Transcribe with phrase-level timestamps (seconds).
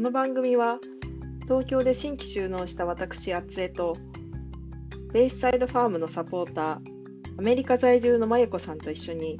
[0.00, 0.78] この番組は
[1.42, 3.94] 東京で新規就農した私あつえと
[5.12, 6.78] ベイスサイドファームのサポーター
[7.38, 9.38] アメリカ在住のまゆこさんと一緒に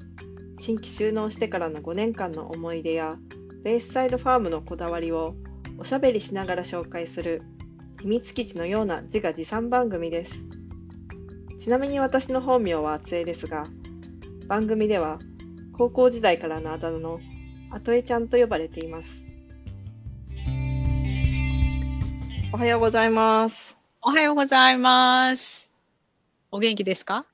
[0.58, 3.16] 新規就農してからの5年間の思い出や
[3.64, 5.34] ベイスサイドファームのこだわりを
[5.78, 7.40] おしゃべりしながら紹介する
[8.02, 10.44] 秘密基地のような自画自賛番組です。
[11.58, 13.64] ちなみに私の本名はあつえですが
[14.46, 15.20] 番組では
[15.72, 17.18] 高校時代からのあだ名の
[17.70, 19.29] あとえちゃんと呼ばれています。
[22.60, 23.78] はようございます。
[24.02, 25.70] おはようございます。
[26.50, 27.24] お元気ですか？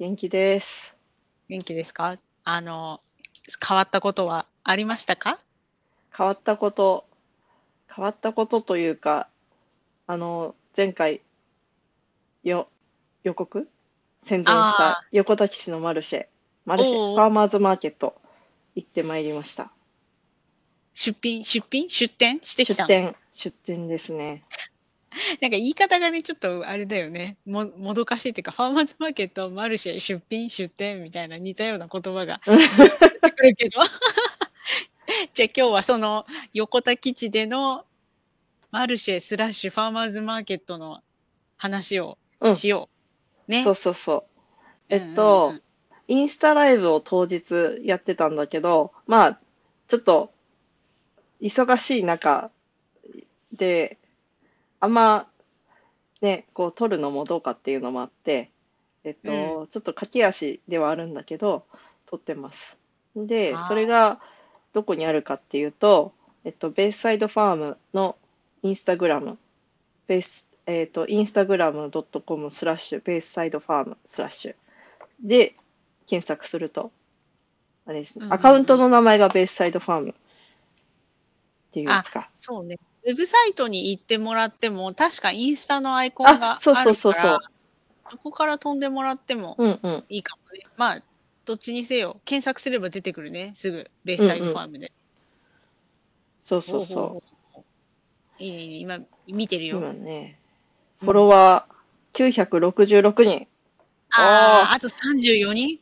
[0.00, 0.96] 元気です。
[1.48, 2.18] 元気ですか？
[2.42, 3.00] あの、
[3.64, 5.38] 変わったことはありましたか？
[6.12, 7.06] 変わったこと
[7.94, 9.28] 変わったことというか
[10.08, 11.20] あの前回
[12.42, 12.66] よ
[13.22, 13.68] 予告？
[14.24, 16.26] 宣伝しあた横田基地のマルシェ
[16.64, 18.20] マルシェファーマーズマーケット
[18.74, 19.70] 行ってまいりました。
[20.92, 21.88] 出品、出品？
[21.88, 22.88] 出店してきたの？
[22.88, 24.42] 出店出店ですね
[25.40, 27.36] なんか言い方がね、ちょっとあれだよね。
[27.44, 33.80] も、もどかしいっていうか、ファーマーズマーケット、マルシェ、出品、出店みたいな似たような言葉が出てくるけど。
[35.34, 37.84] じゃあ今日はその横田基地での
[38.70, 41.02] マルシェスラッシュファーマーズマーケットの
[41.56, 42.88] 話をうんしよ
[43.48, 43.50] う。
[43.50, 43.62] ね。
[43.62, 44.24] そうそうそう
[44.88, 45.62] えっうんうんと、うん
[46.08, 49.38] インスタライブを当日やってたんだけど、まあ、
[49.88, 50.32] ちょっと、
[51.40, 52.50] 忙しい中
[53.52, 53.98] で、
[54.82, 55.28] あんま、
[56.22, 58.50] ね、こう、撮るのもどうかっていうのもあって、
[59.04, 61.64] えっと、ちょっと駆け足ではあるんだけど、
[62.06, 62.80] 撮ってます。
[63.14, 64.18] でそれが
[64.72, 66.12] どこにあるかっていうと、
[66.44, 68.16] えっと、ベイサイドファームの
[68.64, 69.38] インスタグラム、
[70.08, 71.88] ベース、えっと、インスタグラム
[72.26, 74.54] .com スラッシュ、ベイサイドファームスラッシュ
[75.22, 75.54] で
[76.08, 76.90] 検索すると、
[77.86, 80.14] あれですねうんう、んうんアカウントの名前がベースサイドファームっ
[81.72, 82.28] ていうやつか。
[82.40, 82.78] そうね。
[83.04, 87.38] ウェブサイトに行ってもらっても、確かインスタのアイコンがあるから、あそうそうそうそう
[88.10, 90.04] そこから飛んでもらってもうんうん。
[90.08, 90.66] いいかもね。
[90.76, 91.02] まあ、
[91.44, 93.52] どっちにせよ、検索すれば出てくるね。
[93.54, 94.92] すぐ、ベースサイドファームで。
[96.44, 97.20] そうそうそほほほ
[97.52, 97.64] ほ
[98.38, 98.76] いいね、いいね。
[98.76, 98.98] 今、
[99.28, 99.68] 見てるう。
[99.68, 99.78] よ。
[99.78, 100.38] 今ね、
[101.00, 101.72] フォロワー
[102.12, 103.48] 966人。
[104.10, 105.80] ああ、あと34人？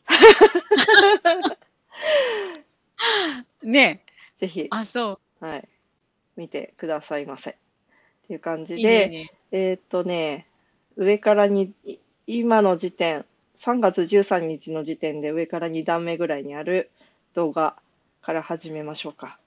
[3.63, 4.03] ね
[4.37, 5.45] ぜひ、あ、そう。
[5.45, 5.67] はい、
[6.41, 7.51] 見てくださいませ。
[7.51, 7.53] っ
[8.27, 9.31] ていう感じで、いいね。
[9.51, 10.47] えーっとね、
[10.97, 13.25] 上からに、い今の時点、
[13.57, 16.89] 3月13日の時点で上から2段目ぐらいにある
[17.35, 17.75] 動画
[18.23, 19.37] から始めましょうか。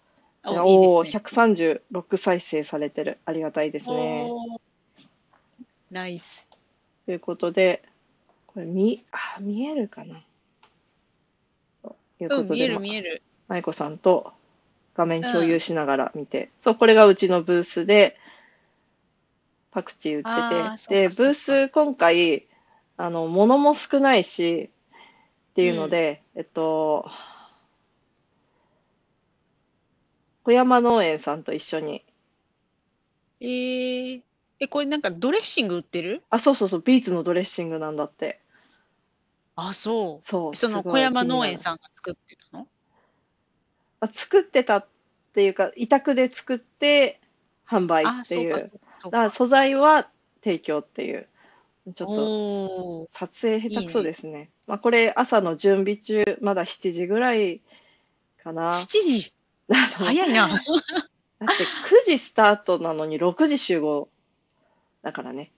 [0.44, 3.18] おおおいいねー、136再生されてる。
[3.24, 4.30] ありがたいですね。
[5.90, 6.48] ナイス。
[7.06, 7.82] ということで、
[8.46, 10.22] これ見、あ、見えるかな？
[11.82, 13.22] そういううん、ことで、見えるま見える。
[13.48, 14.32] 舞子さんと
[14.94, 18.16] 画面共有しながら見て、そう、これがうちのブースで、
[19.70, 22.46] パクチー売ってて、で、ブース今回、
[22.96, 24.70] あの、物も少ないし、
[25.50, 27.10] っていうので、えっと、
[30.44, 32.04] 小山農園さんと一緒に、
[33.40, 34.22] えー、
[34.60, 36.22] え、これなんかドレッシング売ってる？
[36.30, 38.40] あ、そうそうそう、ビーツのドレッシングなんだって。
[39.56, 40.24] あ、そう。
[40.24, 42.68] そう、その小山農園さんが作ってたの？
[44.04, 44.86] まあ作ってたっ
[45.32, 47.20] ていうか、委託で作って
[47.66, 48.70] 販売あ、っていう。
[49.04, 50.08] だから素材は
[50.42, 51.26] 提供っていう。
[51.94, 54.50] ちょっと撮影下手くそですね。
[54.66, 57.62] まあこれ朝の準備中、まだ7時ぐらい
[58.42, 58.70] かな。
[58.72, 59.32] 7時？
[59.72, 60.48] 早いな。
[60.52, 64.08] だって9時スタートなのに6時集合
[65.02, 65.50] だからね。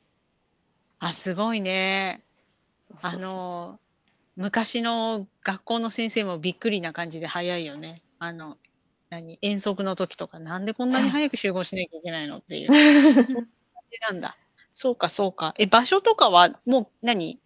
[1.00, 2.22] あ、すごいね。
[3.02, 3.78] あの、
[4.36, 8.02] 昔の学校の先生もびっくりな感じで早いよね。
[8.19, 8.56] あの、
[9.10, 12.69] 何遠足の時とか、なんでこんなに早く集合しなきゃいけないのっていう
[13.15, 13.34] 感じ
[14.09, 14.37] なんだ。
[14.72, 15.54] そうか、そうか。
[15.59, 17.41] え、場所とかはもう何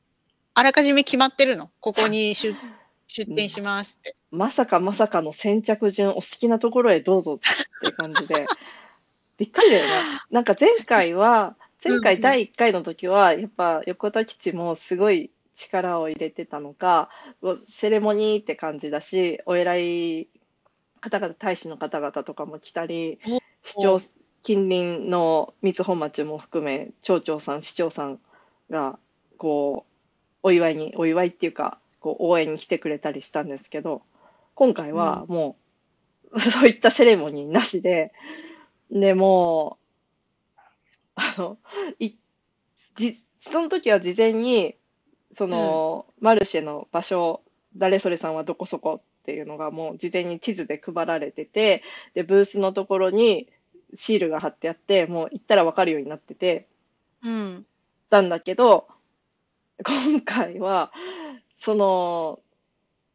[0.54, 1.70] あらかじめ決まってるの？
[1.80, 2.54] ここに出、
[3.06, 4.16] 出店しますって。
[4.30, 8.46] まさかまさかの先着順、お好きなところへどうぞって感じで、
[9.38, 9.90] びっくりだよね。
[10.30, 17.10] なんか前回は、前回第1回の時は、やっぱ横田基地もすごい力を入れてたのか、
[17.64, 20.28] セレモニーって感じだし、お偉い
[21.00, 23.98] 方々、大使の方々とかも来たりお、市長、
[24.42, 28.18] 近隣の三本町も含め、町長さん、市長さん
[28.70, 28.98] が、
[29.36, 29.90] こう、
[30.42, 34.02] お祝いに、お祝いっていうか、こう応援に来てくれたりしたんですけど、
[34.54, 35.56] 今回はも
[36.32, 38.12] う、 そういったセレモニーなしで、
[38.90, 39.78] で、も
[40.56, 40.60] う、
[41.16, 41.58] あの、
[41.98, 42.14] い、
[42.96, 44.76] じ、その時は事前に、
[45.32, 47.42] その、マルシェの場所、
[47.76, 51.82] 誰それさんはどこそこっていうのがもう事前に地図で配られてて、
[52.14, 53.48] で、ブースのところに、
[53.94, 56.68] シールが貼ってあって、もう行ったらわかるようになってて、
[57.22, 57.66] うん。
[58.08, 58.88] たんだけど、
[59.84, 60.92] 今回は、
[61.56, 62.40] その、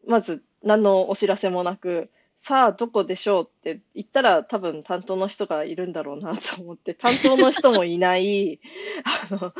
[0.07, 8.59] まず何のお知らせもなく、さあどこでしょうって言ったら多分担当の人がいるんだろうなと思って、担当の人もいない、
[9.31, 9.53] あの、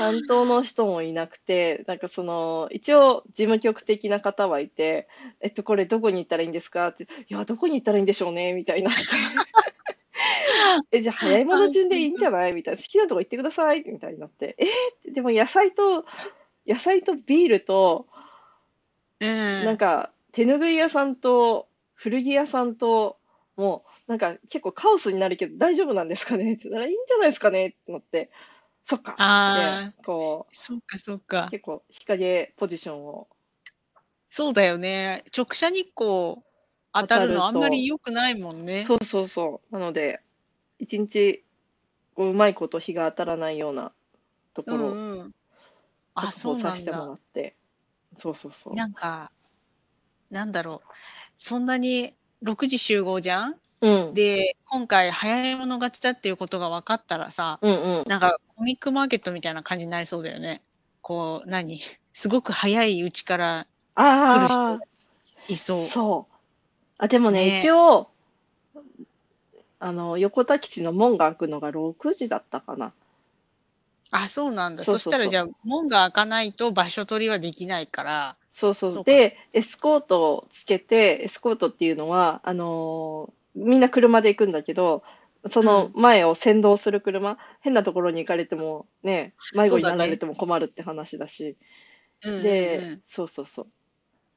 [0.00, 5.08] 担当の人もいなくて、なんかその、一応事務局的な方はいて、
[5.40, 6.88] えっと、これどこに行ったらいいんですか？
[6.88, 8.90] って、いや、どこに行ったらいいんでしょうね、みたいにな。
[10.92, 12.52] え、じゃあ早いもの順でいいんじゃない？
[12.52, 12.80] みたいな。
[12.80, 13.84] 好きなとこ行ってください？
[13.86, 14.56] みたいになって。
[14.58, 16.06] えーでも野菜と、
[16.66, 18.06] 野菜とビールと、
[19.20, 19.28] うん。
[19.64, 23.18] なんか手ぬぐい屋さんと古着屋さんと、
[23.56, 26.54] もうなんか結構カオスになるけど大丈夫なんですかね？
[26.54, 27.66] って言ったらいいんじゃないですかね？
[27.66, 28.30] ってなって、
[28.90, 31.48] そっかあって、こそうか、そうう、か。
[31.50, 33.28] 結構日陰ポジションを、
[34.28, 35.22] そうだよね。
[35.36, 36.42] 直射日光
[36.92, 38.84] 当たるのあんまり良くないもんね。
[38.84, 39.72] そうそうそう。
[39.72, 40.20] なので、
[40.78, 41.44] 一日、
[42.14, 43.92] こう、うまいこと日が当たらないような
[44.54, 45.32] とこうろをんうん。
[46.14, 47.12] あ、確そうなん保させてもらだ。
[47.12, 47.56] って、
[48.16, 48.74] そうそうそう。
[48.76, 49.30] なんか、
[50.30, 50.88] なんだろう。
[51.36, 53.60] そんなに6時集合じゃん？
[53.80, 54.14] うん。
[54.14, 58.04] で、今回早い者勝ちだっていうことが分かったらさ、うんうん。
[58.08, 60.60] なんかコミックマーケットみたいな感じになりそうだよね。
[61.00, 61.80] こう、何？
[62.12, 64.78] すごく早いうちから来る人あ
[65.48, 65.84] いそうあ、。
[65.86, 66.34] そう。
[66.98, 68.10] あ、でもね、ね一応、
[69.78, 72.92] あの、横田基地の門が開くのが6時だったかな。
[74.10, 74.84] あ、そうなんだ。
[74.84, 78.92] そしたらじゃあ、門が開かないと場所取りはできないから、そうそう。
[78.92, 85.02] そうかで、エスコートをつけて、エスコートっていうのは、あのーみんな車で行くんだけど、
[85.46, 91.56] その前を先導する車、変なところに行かれてもね、迷子になられても困るって話だし、
[92.22, 92.42] うんうんうん。
[92.44, 93.68] で、そうそうそう。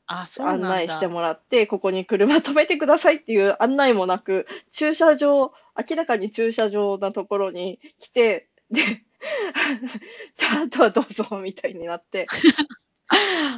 [0.07, 0.47] あ、そう。
[0.47, 5.53] 案内してもらって、ここに車止めてくださいっていう案内もなく、駐車場、
[5.89, 8.81] 明らかに駐車場なところに来て、で、
[10.35, 12.31] じゃあ、あとはどうぞ、みたいになって、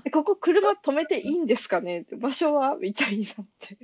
[0.06, 2.06] え ここ車止めていいんですかね？
[2.18, 2.76] 場所は？
[2.78, 3.78] みたいになって。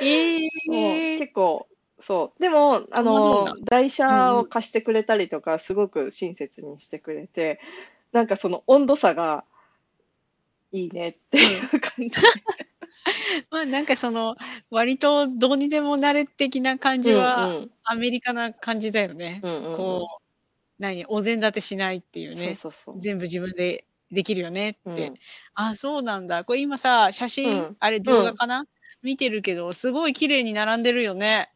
[0.00, 1.68] えもうえ結構、
[2.02, 2.42] そう。
[2.42, 7.60] でも、あの、台車を貸してくれたりとか、すごく親切にしてくれて、
[8.10, 9.44] なんかその温度差が
[10.72, 12.20] いいねっていう感じ。
[13.50, 14.34] まあなんかその、
[14.70, 19.40] 割とどうにでもなれ的な感じは、うんアメリカな感じだよね。
[19.42, 20.22] うんうんうんこう、
[20.78, 22.54] 何、お膳立てしないっていうそうね。
[22.54, 23.00] そうそう。
[23.00, 25.08] 全部自分でできるよねって。
[25.08, 25.14] うん
[25.54, 26.44] あ、そうなんだ。
[26.44, 28.66] これ今さ、写真、うんあれ動画かな、
[29.02, 31.52] 見てるけど、すごい綺麗に並んでるよね。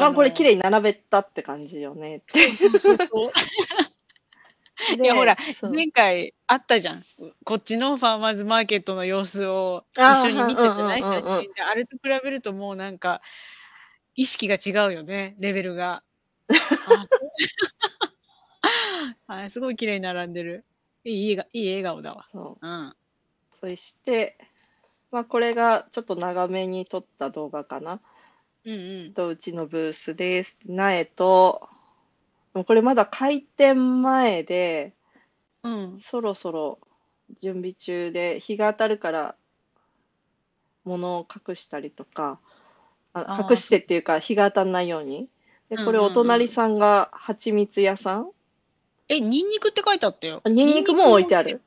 [0.00, 0.50] まあこれ綺麗。
[0.50, 2.22] 麗に並べたって感じよね。
[2.26, 3.32] そうそうそうそう。
[4.96, 5.36] で いやほら、
[5.72, 7.02] 前回あったじゃん。
[7.44, 13.22] こっちのファーマーズマーケットの様子を一緒に見ててないうんうんうんうん写真で、あれと比べるともうなんか、
[14.16, 16.02] 意識が違うよね、レベルが。
[19.26, 20.64] あすごい綺麗に並んでる。
[21.04, 21.38] いいいい
[21.68, 22.26] 笑顔だわ。
[22.30, 22.94] そううん。
[23.50, 24.36] そして、
[25.10, 28.00] まあこれがちょっと長めに撮った動画かな。
[28.66, 29.12] うんうん。
[29.14, 30.58] とうちのブースです。
[30.66, 31.68] 苗と、
[32.54, 34.92] もうこれまだ開店前で、
[35.62, 36.00] うん。
[36.00, 36.78] そろそろ
[37.42, 39.34] 準備中で、日が当たるから
[40.84, 42.38] 物を隠したりとか、
[43.12, 45.28] ああー隠してっていうか日が当たんないように。
[45.68, 48.30] で、これうんうんうんお隣さんが蜂蜜屋さん？
[49.08, 50.40] え、ニンニクって書いてあったよ。
[50.44, 51.60] あニンニクも置いてある。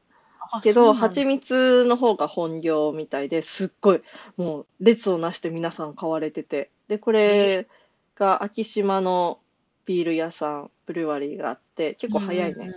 [0.51, 0.61] あ。
[0.61, 4.01] けど、そうなんだ蜂蜜の方が本業みたいですっごい、
[4.37, 6.69] もう列をなして皆さん買われてて。
[6.87, 7.67] で、これ
[8.15, 9.39] が昭島の
[9.85, 12.75] ビール屋さん、ブルワリーがあって、結構早いね。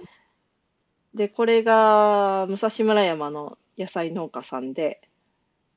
[1.15, 5.01] で、これが武蔵村山の野菜農家さんで、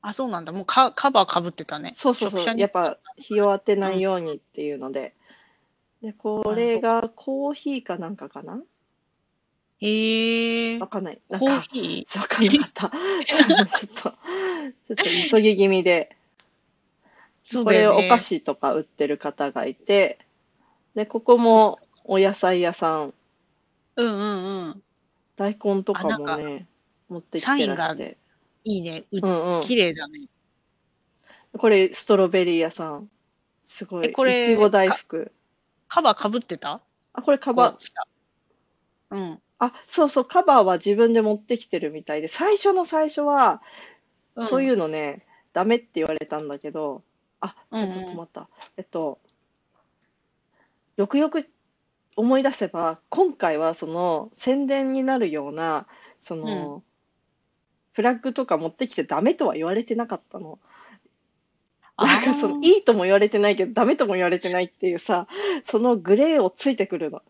[0.06, 0.52] あ、そうなんだ。
[0.52, 1.92] もうカカバーかぶってたね。
[1.96, 5.14] そうそうそう、やっぱ日を当てないようにっていうので、
[6.02, 8.60] で、これがコーヒーかなんかかな？
[9.80, 10.78] へえ。
[10.78, 11.20] わかんない。
[11.30, 12.20] なんコーか、ヒー？
[12.20, 12.90] わかんなかった。
[13.24, 14.10] ちょっと、ちょっ
[14.96, 16.14] と急ぎ気味で、
[17.44, 18.06] そうだよね。
[18.06, 20.18] お菓子とか売ってる方がいて、
[20.94, 23.14] で、ここもお野菜屋さん、
[23.96, 24.82] うんうんうん。
[25.36, 26.66] 大根とかもね、
[27.08, 28.16] 持ってきてらして。
[28.64, 29.04] いいね。
[29.12, 29.60] ううんうん。
[29.60, 30.26] 綺麗だね。
[31.56, 33.08] これストロベリー屋さん。
[33.62, 34.06] すごい。
[34.06, 35.30] えこれいちご大福。
[35.86, 36.80] カバーかぶってた？
[37.12, 37.78] あ、これカバーこ、
[39.10, 39.40] うん。
[39.58, 43.62] あ、そうそう、カバーは自分で持ってきてるみたいで、最初の最初は、
[44.34, 47.04] うんそういうのね、ダメって言われたんだけど、
[47.44, 48.48] あ、ちょっとうんうん止まった。
[48.76, 49.18] えっと、
[50.96, 51.48] よくよく
[52.16, 55.86] 思い出せば、今回はその宣伝になるような、
[56.20, 56.82] その、
[57.92, 60.58] フラッグとか持ってきちゃダメとは言われてなかったの。
[61.96, 65.28] なんかその、いいとも言われてないけど、ダメとも言われてないっていうさ、
[65.64, 67.22] そのグレーをついてくるの。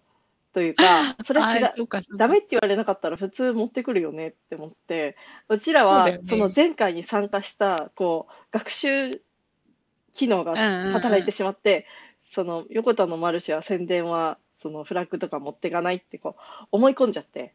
[0.55, 0.85] というか、
[1.25, 1.75] それは知ら
[2.17, 5.17] ダメって言われなかったら普通持ってくるよねって思って、
[5.49, 9.11] うちらはその前回に参加した、こう、学習
[10.15, 11.87] 機能がうんうんうん働いてしまって、
[12.27, 16.43] その横田のマルシェは宣伝は、そのフラッグとか持っていかないってこう、
[16.73, 17.55] 思い込んじゃって、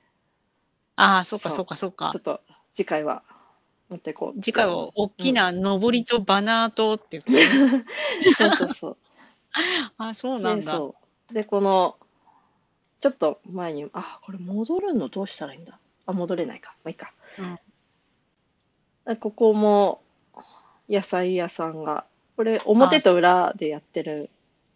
[0.96, 2.22] ああ、そうかそうかそうかちょっ。
[2.24, 2.42] と
[2.74, 3.24] 次回は
[3.90, 4.42] 持っていこう。
[4.42, 7.32] 次回は大きな上りとバナーとって言って。
[8.34, 8.98] そうそうそう。
[9.98, 10.80] あ、そうなんで、だ。
[11.32, 11.98] で、この、
[13.00, 15.80] ちょっと前に、あ、これ戻るのどうしたらいいんだ？
[16.06, 16.76] あ、戻れないか。
[16.84, 17.14] まあいいか。
[19.20, 20.02] ここも
[20.90, 22.06] 野菜屋さんが、
[22.40, 24.30] これ表と裏でやってる。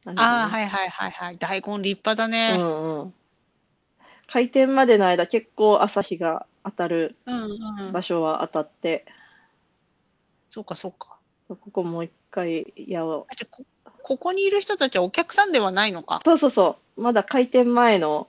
[0.06, 1.38] ああ、はいはいはいはい。
[1.38, 2.58] 大根立派だうね。
[2.58, 3.14] ねうんうん。
[4.28, 7.44] 開店までの間結構朝日が当たるうん
[7.86, 7.92] うん。
[7.94, 9.06] 場所は当たって、
[10.50, 11.16] そうかそうか。
[11.48, 13.46] ここもう一回やろう。
[13.50, 13.64] こ
[14.02, 16.20] ここにいる人たちはお客さんではないのか。
[16.26, 17.02] そうそうそう。
[17.02, 18.28] まだ開店前の、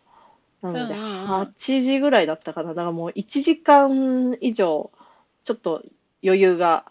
[0.62, 2.68] なので、うんうんうん8時ぐらいだったかな。
[2.68, 4.92] だからもう1時間以上、
[5.42, 5.82] ちょっと
[6.22, 6.84] 余裕が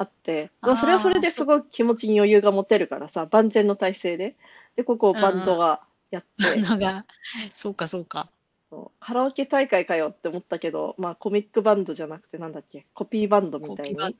[0.00, 4.34] あって、まあそれはそれですごい気持ちに余裕が持てるからさ、万全の体制で。
[4.74, 7.04] で、ここバンドがやって、のが、
[7.52, 8.26] そうかそうか。
[8.70, 14.12] そうカラオケ大会かよって思ったけど、まあコミックバンドじゃなくてなんだっけ、コピーバンドみたいに、なん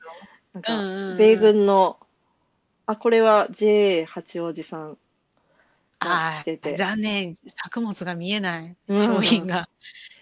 [0.61, 1.97] か、米軍の、
[2.85, 4.91] あ、これは JA 八王子さん
[5.99, 6.77] があ来ててあ、。
[6.77, 7.37] 残念。
[7.47, 8.75] 作物が見えない。
[8.87, 9.67] うん商品が。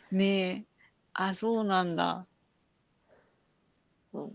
[0.09, 0.63] ねえ。
[1.11, 2.25] あ、そうなんだ。
[4.13, 4.31] うん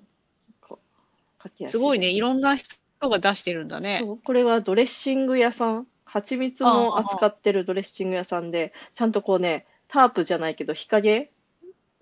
[1.67, 2.09] すごいね。
[2.09, 3.99] いろんな人が出してるんだね。
[4.01, 11.31] そう、これはドレッシング屋さん、蜂蜜も扱ってるドレッシング屋さんで、ちゃんとこうね、タープじゃないけど日陰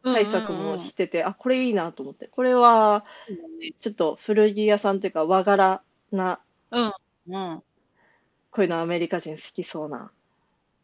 [0.04, 2.26] 対策もしてて、あ、これいいなと思って。
[2.26, 3.04] これは、
[3.80, 6.92] ちょっと古着屋さんというか和柄な、うん。
[7.28, 7.62] うん。
[8.50, 10.11] こういうのアメリカ人好きそうな。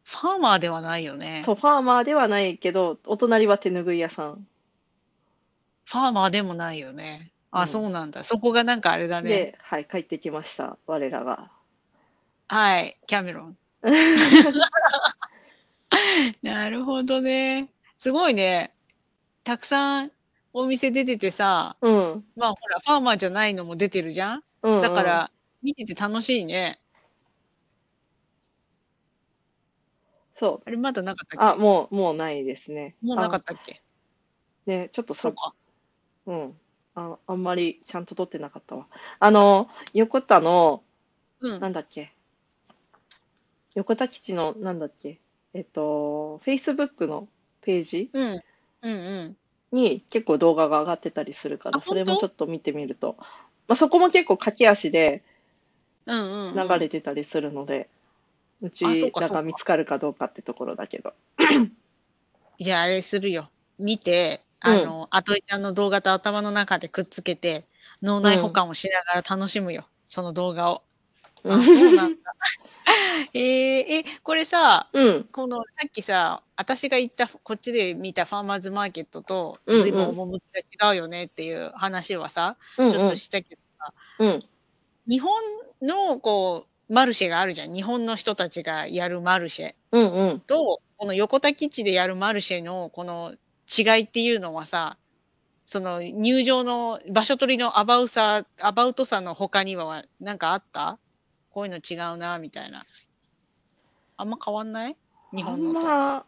[0.04, 1.42] ファーマーではないよね。
[1.44, 4.46] そう、ファーマーではないけど、お隣は手ぬぐい屋さん。
[5.84, 7.30] ファーマーでもないよね。
[7.52, 8.24] あ、うんそうなんだ。
[8.24, 9.28] そこがなんかあれだね。
[9.28, 11.50] で、はい、帰ってきました、我らが。
[12.50, 12.98] はい。
[13.06, 13.58] キャメロン。
[16.42, 17.72] なるほどね。
[17.98, 18.74] すごいね。
[19.44, 20.12] たくさん
[20.52, 22.24] お店出ててさ、うん。
[22.36, 24.44] まあほら、ファーマーじゃないのも出てるじゃん？
[24.62, 24.82] うん、うん。
[24.82, 25.30] だか、ら、
[25.62, 26.80] 見てて楽しいね。
[30.36, 31.40] そあれまだなかったう。
[31.44, 31.60] あ、っけ？
[31.60, 32.96] もう、もうないですね。
[33.02, 33.82] もうなかったっけ？
[34.66, 35.54] あね、ちょっとさそう、か。
[36.26, 36.60] うん。
[36.98, 38.86] あ、あんまりちゃんと撮ってなかったわ。
[39.18, 40.82] あの、横田の、
[41.40, 41.60] うん。
[41.60, 42.12] なんだっけ？
[43.74, 45.18] 横田基地の、なんだっけ？
[45.54, 47.28] えっと、Facebook の
[47.60, 48.10] ページ？
[48.12, 48.42] うん。
[48.82, 49.36] うんう
[49.72, 49.78] ん。
[49.78, 53.16] に結構動画が上がってたりするから、あそれもちょっと見てみると。
[53.66, 55.22] まあ、そこも結構駆け足で。
[56.10, 57.90] 流れてたりするので、
[58.62, 61.12] うちらが見つかるかどうかってところだけど。
[62.58, 63.50] じゃああれするよ。
[63.78, 67.64] 見て、あの、あといちゃんの動画と頭の中でくっつけて、
[68.02, 69.86] 脳内保管をしながら楽しむよ。
[70.08, 70.82] その動画を。
[71.44, 72.34] あ、そうなんだ。
[73.34, 75.24] えー、え、これさ、うん。
[75.24, 80.46] このさっきさ、私が行った、こっちで見たファーマーズマーケットと、うんうん随分趣
[80.78, 82.90] が違うよねっていう話はさ、うん。
[82.90, 84.44] ちょっとしたけどさ、うん。
[85.08, 85.32] 日本
[85.82, 87.74] のこう、マルシェがあるじゃん。
[87.74, 90.12] 日本の人たちがやるマルシェうん。
[90.12, 90.40] うん。
[90.40, 93.34] と、この横田基地でやるマルシェのこの
[93.76, 94.96] 違いっていうのはさ、
[95.66, 100.98] その入場の場所取りのアバウさ、アバウトさの他にはなんかあった？
[101.50, 102.84] こういうの違うな、みたいな。
[104.16, 104.96] あんま変わんない？
[105.34, 105.78] 日本のと。
[105.80, 106.24] あんま、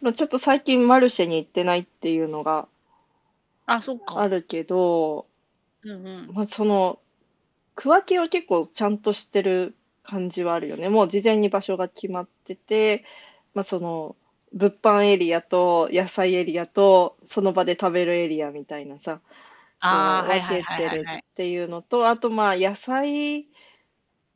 [0.00, 2.68] まあちょっと最近マルシェに行ってないっていうのが
[3.66, 4.18] あ、そっか。
[4.18, 5.26] あるけど、
[5.82, 6.30] うんうん。
[6.32, 6.98] まあ、その、
[7.76, 10.88] 区分けを結構ちゃんとしてる感じはあるよね。
[10.88, 13.04] もう事前に場所が決まってて、
[13.54, 14.16] まあ、その、
[14.52, 19.20] 物販エリアと野菜エリアとその場で食べるエリアみたいなさ、
[19.80, 21.04] あ分けてる。
[21.06, 23.46] っていうのと、あとまあ野菜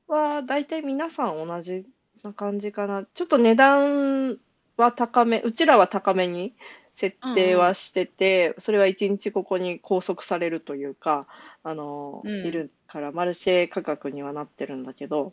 [0.07, 1.85] は大体皆さん同じ
[2.23, 3.05] な感じかな。
[3.15, 4.39] ちょっと値段
[4.77, 6.55] は高め、うちらは高めに
[6.91, 11.27] 設定はしてて、それは一日ここに拘束されるというか、
[11.63, 15.33] あの、うんいるからマルシェ価格にはなってるんだけど、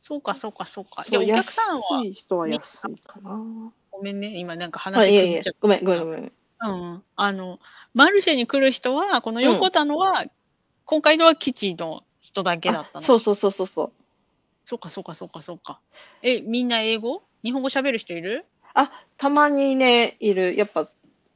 [0.00, 1.04] そうか、そうか、そうか。
[1.04, 3.72] じゃあお客さんは、安い人は安いかな。
[3.90, 6.32] ごめんね、今なんかあ、話いやいやごめん、ごめん、ごめん。
[6.58, 6.68] た。
[6.68, 7.04] うん。
[7.16, 7.58] あの、
[7.94, 10.24] マルシェに来る人は、この横田のは、
[10.84, 13.04] 今回のは基地の人だけだったの。
[13.04, 13.92] あそうそうそうそうそう。
[14.64, 15.80] そうか、そうか、そうか、そうか。
[16.22, 17.22] え、みんな英語？
[17.42, 18.46] 日本語喋る人いる？
[18.74, 20.56] あ、たまにね、いる。
[20.56, 20.84] やっぱ、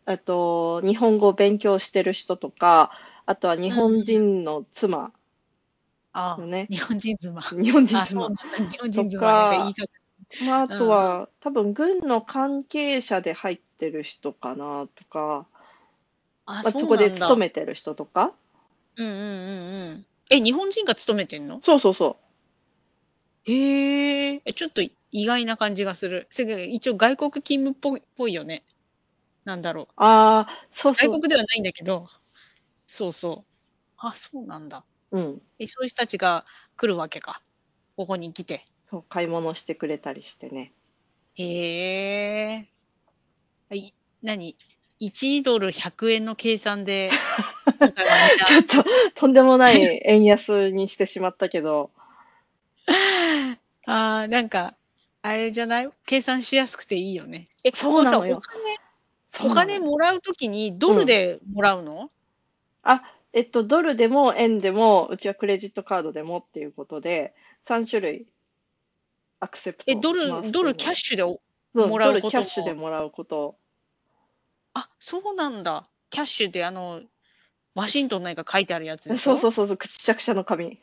[0.06, 2.90] えっと、日本語を勉強してる人とか、
[3.26, 5.12] あとは日本人の妻
[6.14, 7.40] あよね日本人妻。
[7.62, 8.58] 日本人あ、そう妻なんだ。
[8.70, 9.20] 日本人妻。
[9.20, 9.88] とかなんか言い方。
[10.44, 15.46] まあ、あとは、多分軍の関係者で入ってる人かなとか、
[16.46, 17.10] あ、まあ、そこで。
[17.10, 18.32] 勤めてる人とか
[18.96, 20.06] うんうんうんうん。
[20.30, 21.60] え、日本人が勤めてんの？
[21.62, 22.16] そうそうそ
[23.44, 26.26] へえ、えちょっと意外な感じがする。
[26.30, 28.62] それ一応外国勤務っぽいっぽいよね。
[29.44, 29.88] なんだろう。
[29.88, 29.88] う。
[29.96, 31.10] ああ、そうそう。
[31.10, 32.08] 外国ではないんだけど、
[32.86, 33.46] そうそう。
[33.98, 34.84] あ、そうなんだ。
[35.12, 35.42] うん。
[35.58, 36.44] え、そういう人たちが
[36.76, 37.40] 来るわけか。
[37.96, 38.64] ここに来て。
[38.90, 40.72] そう、買い物してくれたりしてね。
[41.36, 42.68] へえ。
[43.74, 43.92] い、
[44.22, 44.56] 何
[45.00, 47.10] ?1 ドル100円の計算で、
[48.46, 51.90] ちょっと、とんでもない円安にしてしまったけど、
[53.86, 54.76] ああ、なんか、
[55.22, 55.90] あれじゃない？
[56.06, 57.48] 計算しやすくていいよね。
[57.64, 62.10] え、そうなのよお金、お金もらうときにドルでもらうの、
[62.82, 67.34] あ、えっと、ドルでも円でも、うちはクレジットカードでもっていうことで、
[67.66, 68.26] 3種類
[69.40, 71.40] アクセプトえ、ドル、ドルキャッシュでお、
[71.74, 72.28] そうもらうことも？
[72.28, 73.56] ドルキャッシュでもらうこと。
[74.74, 75.88] あ、そうなんだ。
[76.10, 77.00] キャッシュであの、
[77.74, 80.78] ワシントンなんか書いてあるやつでそうそうそうそう、くちゃくちゃの紙。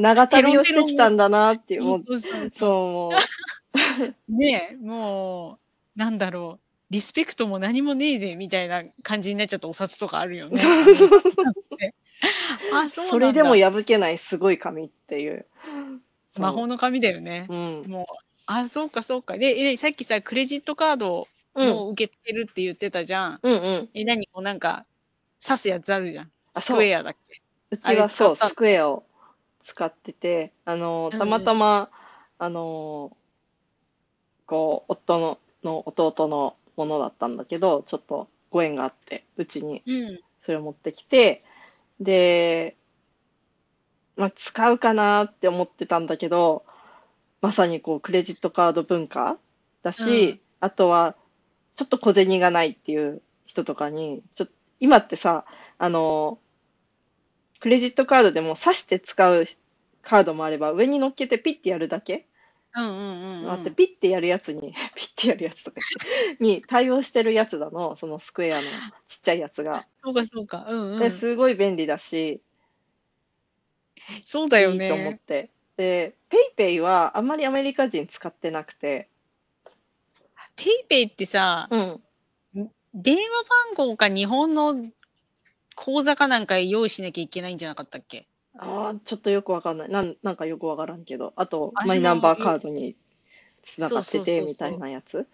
[0.00, 3.10] 長旅をしてきたんだなっていう、そうそうそうそう、も
[4.30, 5.58] う、ねえ、も
[5.96, 6.67] う、なんだろう。
[6.90, 10.60] リスペクトも何もねえぜ、みたいな感じになっちゃったお札とかあるよね。
[12.72, 13.02] あ、そ。
[13.02, 15.46] それでも破けないすごい紙っていう。
[16.38, 17.46] 魔法の紙だよね。
[17.50, 17.84] うん。
[17.86, 18.06] もう、
[18.46, 19.36] あ、そうかそうか。
[19.36, 21.68] で、え、さっきさ、クレジットカードうん。
[21.68, 23.40] も受け付けるって言ってたじゃん。
[23.42, 23.88] うんうん。
[23.92, 24.86] え、何こうなんか、
[25.44, 26.30] 刺すやつあるじゃん。
[26.54, 27.42] あそうスクエアだっけ？
[27.70, 29.04] うちはそう、スクエアを
[29.60, 31.90] 使ってて、あの、たまたま、
[32.38, 33.16] あの、
[34.46, 40.20] こう、夫の、の弟のものだったんだけど、ちょっとご縁があって、うちにうん。
[40.40, 41.42] それを持ってきて、
[42.00, 42.76] で、
[44.16, 46.64] まあ、使うかなって思ってたんだけど、
[47.40, 49.38] まさにこう、クレジットカード文化
[49.82, 51.14] だし、うんあとは、
[51.76, 55.44] ちょっと小銭がないっていう人とかに、ちょっと、今ってさ、
[55.78, 56.38] あの、
[57.60, 59.44] クレジットカードでも挿して使う
[60.02, 62.26] カードもあれば、上に乗っけてピッてやるだけ
[62.74, 63.50] うんうんうん、うん。
[63.50, 68.62] あって、ピッてやるやつに、 ピッてやるやつとか言って に対応してるやつだの、そのスクエアの
[69.08, 69.86] ちっちゃいやつが。
[70.04, 70.66] そうかそうか。
[70.68, 70.98] うんうん。
[70.98, 72.42] ですごい便利だし、
[74.26, 75.18] そうだよいいと思っね。
[75.18, 75.50] て。
[75.76, 79.08] で、ペイペイはあんまりアメリカ人使ってなくて、
[80.56, 82.02] ペイペイってさ、うん。
[82.94, 83.20] 電話
[83.76, 84.90] 番号か日本の
[85.76, 88.28] 口座かなんか用意しなきゃいけないんじゃなかったっけ？
[88.58, 89.88] ああ、ちょっとよくわかんない。
[89.88, 92.96] なん、なんかよくわからんけど、あと、マイナンバーカードに
[93.62, 95.26] つながってそうそうそうそうてみたいなやつ。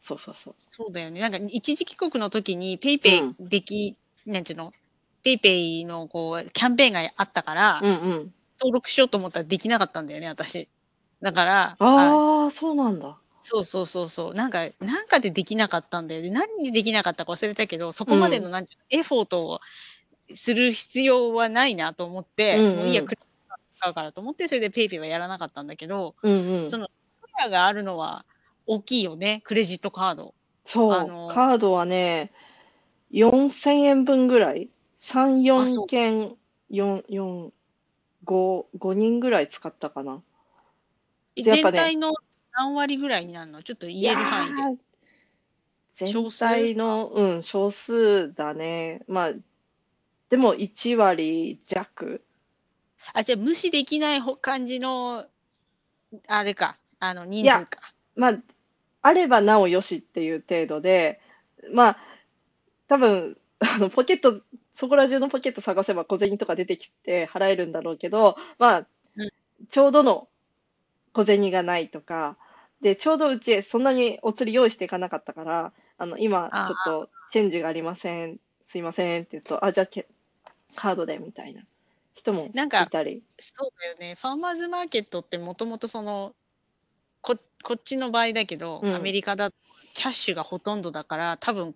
[0.00, 0.54] そうそうそう。
[0.58, 1.20] そうだよね。
[1.20, 3.96] なんか一時帰国の時にペイペイでき、
[4.26, 4.72] なんていうの？
[5.22, 8.34] ペイペイのこう、キャンペーンがあったから、うんうん。
[8.60, 10.68] 登録しようと思ったらできなかったんだよね、私。
[11.22, 13.16] だから、あああ、そうなんだ。
[13.42, 14.34] そうそうそうそう。
[14.34, 16.30] なんか、なんかでできなかったんだよね。
[16.30, 19.00] 何でできなかったか忘れたけど、そこまでの、なんていうの？
[19.00, 19.60] エフォートを
[20.34, 26.78] する必要はないなと思って、うんうんもういいや、クレジットカード使うからと思って、それでペイペイはやらなかったんだけど、うんうんそ。
[26.78, 26.88] の、
[27.20, 28.24] クレカがあるのは
[28.66, 30.34] 大きいよね、クレジットカード。
[30.64, 32.32] そう、あのカードはね、
[33.12, 34.68] 4000円分ぐらい
[35.00, 36.36] ?3、4あそう件、
[36.70, 37.50] 4、4、
[38.24, 40.22] 5、5人ぐらい使ったかな。
[41.36, 42.12] 全体の
[42.52, 43.62] 何割ぐらいになるの？
[43.62, 44.82] ちょっと言える範囲で。
[45.94, 49.02] 全体の、うん、少数だね。
[49.08, 49.32] まあ、
[50.30, 52.22] でも1割弱？
[53.12, 55.26] あ、じゃあ無視できないほ感じの、
[56.26, 57.80] あれか、あの、人数か。
[58.14, 58.38] まあ、
[59.02, 61.20] あればなおよしっていう程度で、
[61.72, 61.98] まあ、
[62.88, 64.40] 多分、 あの、ポケット、
[64.72, 69.30] そこら中のポケット探せば小銭とか出てきて払えるんだろうけど、まあうん、
[69.68, 70.28] ちょうどの
[71.12, 72.38] 小銭がないとか、
[72.80, 80.06] で、ちょうどうちそんなにお釣り用意していかなかったから、あの、今ちょっとチェンジがありません、すいませんって言うと、あ、じゃあけ
[80.74, 81.62] カードでみたいな
[82.14, 83.22] 人もなんかいたり。
[83.38, 84.16] そうだよね。
[84.20, 86.34] ファーマーズマーケットってもともとその、
[87.20, 89.56] こ、こっちの場合だけど、うんアメリカだと
[89.94, 91.74] キャッシュがほとんどだから、多分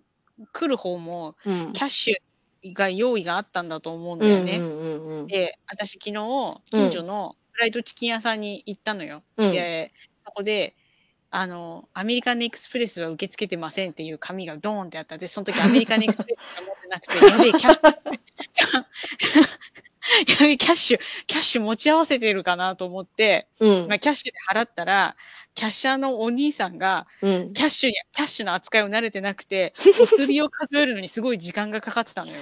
[0.53, 1.73] 来る方もうん。
[1.73, 4.57] キャッシュが用意があったんだと思うんだよね。
[4.57, 5.27] うんうんうんうん。
[5.27, 9.23] で、私昨日、近所のフライドチキン屋さんに行ったのよ。
[9.37, 9.91] うんで、
[10.25, 10.75] そこで、
[11.31, 15.17] あの、アメリカンエクスプレスは受け付けてませんっていう紙がドーンってあった。
[15.17, 18.83] で、その時アメリカンエクスプレスしか持ってなくて、やべえ、キャッシュ、や
[20.41, 25.15] べえ、 キャッシュ、キャッシュ持ち合わせてるかなと思って、うんまあ、キャッシュで払ったら、
[25.55, 27.53] キャッシャーのお兄さんが、うん。
[27.53, 32.37] キャッシュに、キャッシュの扱いを慣れてなくて、 お釣りを数えるのにすごい時間がかかってたのよ。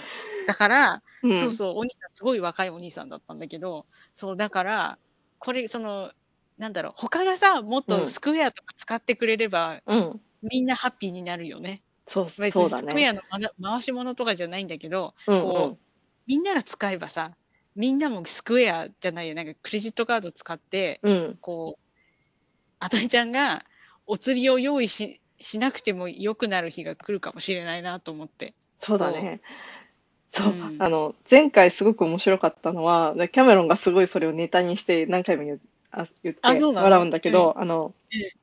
[0.47, 4.97] だから、うんそうそう、お兄さん、すごい若いお兄さんだったんだけど、そう、だから、
[5.37, 6.11] これ、その、
[6.57, 10.21] なんだろう、他がさ、もっうんとスクエアとか使ってくれれば、うん。
[10.41, 11.81] みんなハッピーになるよね。
[12.07, 13.07] そう、別そうだにスクエね。
[13.09, 13.21] アの
[13.61, 15.85] 回し物とかじゃないんだけど、うんこう、
[16.27, 17.35] みんなが使えばさ、
[17.75, 21.13] みんなもスクエアじゃないよ、なんかクレジットカード使って、うん。
[21.13, 21.37] うん。
[21.41, 21.83] こう、
[22.79, 23.65] あとりちゃんが
[24.05, 28.53] お釣りを用意ししなくても良くなる日が来るかもしれないなと思って。
[28.77, 29.41] そうだね。
[30.31, 35.61] そう、うんあの、前回すごく面白かったのは、でキャメロンがすごいそれをネタにして何回も言う
[35.91, 38.42] あ言って笑うんだけど、あのうん、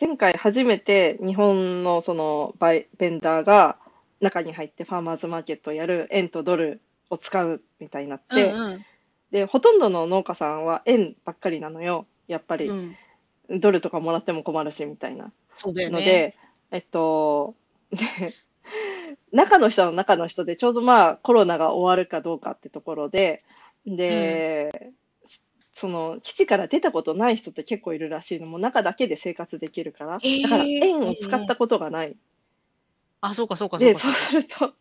[0.00, 3.76] 前回初めて日本のそのバイベンダーが
[4.20, 8.84] 中に入ってファーマーズマーケットをやる円とドルを使うみたいになって、うんうん
[9.30, 12.06] で、ほとんどの農家さんは円ばっかりなのよ。
[12.26, 15.32] やっぱり、うん、ドルとかもらっても困るしみたいな。
[15.64, 16.36] ので、
[16.70, 17.54] えっと、
[17.92, 18.06] で、
[19.32, 23.42] 中の人の中の人で、ちょうどまあコロナが終わるかどうかってところで、
[23.86, 24.92] で、
[25.24, 25.42] し
[25.80, 32.14] その基地から出たことない人って結構いるらしいのも中だけで生活できるから、だから円を使ったことがない。
[33.22, 34.00] あ、そうかそうかそうで、か。
[34.00, 34.74] そうすると、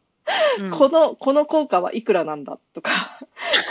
[0.59, 2.91] うんこの、この効果はいくらなんだとか、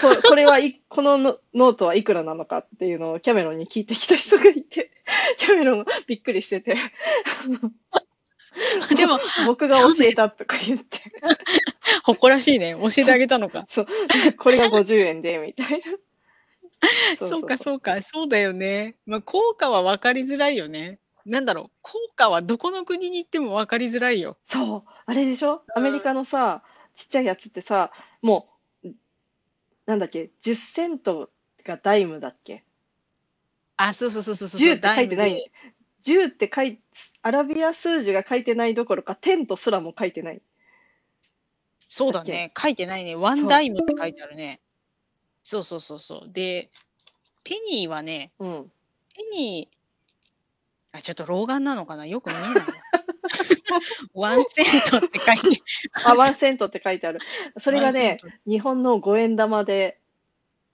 [0.00, 4.90] ここれはい、このノノートはいくらなのかっていうのをキャメロンに聞いてきた人がいて、
[5.36, 6.76] キャメロンびっくりしてて、
[8.96, 10.98] でも、僕が教えたとか言って、
[12.04, 12.74] 誇らしいね。
[12.80, 13.66] 教えてあげたのか。
[13.68, 13.86] そう、
[14.38, 15.84] これが50円で、みたいな。
[17.18, 18.02] そうかそうか。
[18.02, 18.96] そうだよね。
[19.06, 21.00] まあ、効果は分かりづらいよね。
[21.24, 21.78] なんだろう。
[21.82, 24.38] 効果はどこの国に行っても分かりづらいよ。
[24.44, 25.62] そう、あれでしょ？
[25.74, 26.62] アメリカのさ、
[26.94, 28.48] ちっちゃいやつってさ、も
[28.84, 28.88] う、
[29.86, 31.30] なんだっけ、10セント
[31.64, 32.64] がダイムだっけ？
[33.76, 34.60] あ、そうそうそうそうそう。
[34.60, 35.50] 10って書いてない。
[36.02, 36.80] 10って書い、
[37.22, 40.42] アラビア数字が書いてないどころか、10とすらも書いてない。
[41.88, 42.52] そうだね。
[42.56, 43.16] 書いてないね。
[43.16, 44.60] ワンダイムって書いてあるね。
[45.48, 46.30] そうそうそうそう。
[46.30, 46.68] で、
[47.42, 48.72] ペニーはね、うん。
[49.16, 52.04] ペニー、あ、ちょっと老眼なのかな？
[52.04, 52.64] よく見えないわ。
[54.12, 55.62] ワンセントって書いて
[56.04, 57.20] あ、ワンセントって書いてある。
[57.58, 59.98] それがね日本の5円玉で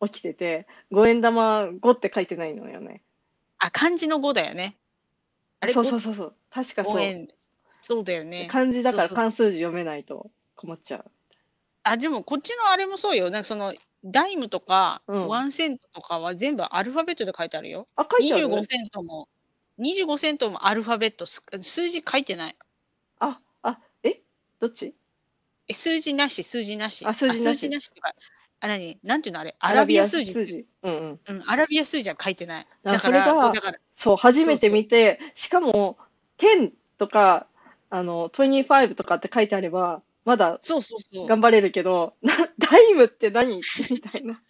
[0.03, 3.01] 起きてて、5円玉5って書いてないのよね。
[3.59, 4.77] あ、漢字の5だよね。
[5.61, 6.35] あれ、そうそうそうそう。
[6.51, 7.01] 確か5そう。
[7.01, 7.29] 円。
[7.81, 8.49] そうだよね。
[8.51, 11.11] 漢字だからそうそう漢数字読めないと困っちゃう。
[11.85, 13.31] あ、でもこっちのあれもそうよ。
[13.31, 17.87] なんかその、ダイムとか、うんワンセントとかは全部アルファベットで書いてあるよ。
[17.97, 19.29] あ、書いてある？25セントも、
[19.79, 22.57] 25セントもアルファベット、す数字書いてない。
[23.19, 24.21] あ、あ、え？
[24.61, 24.95] どっち？
[25.69, 27.07] え、数字なし、数字なし。
[27.07, 28.15] あ数字なし数字なしってか、
[28.61, 28.99] あ、何？
[29.03, 29.57] なんていうのあれ？
[29.59, 30.33] アラビア数字。
[30.33, 30.67] 数字。
[30.83, 31.37] うんうん。
[31.37, 32.67] うん、アラビア数字は書いてない。
[32.85, 35.97] あだから、それがだから、そう、初めて見て、しかも、
[36.39, 37.47] 10とか、
[37.89, 41.27] あの、25とかって書いてあれば、まだそうそうそう。
[41.29, 43.61] 頑張れるけど、なダイムって何？
[43.91, 44.43] みたいな。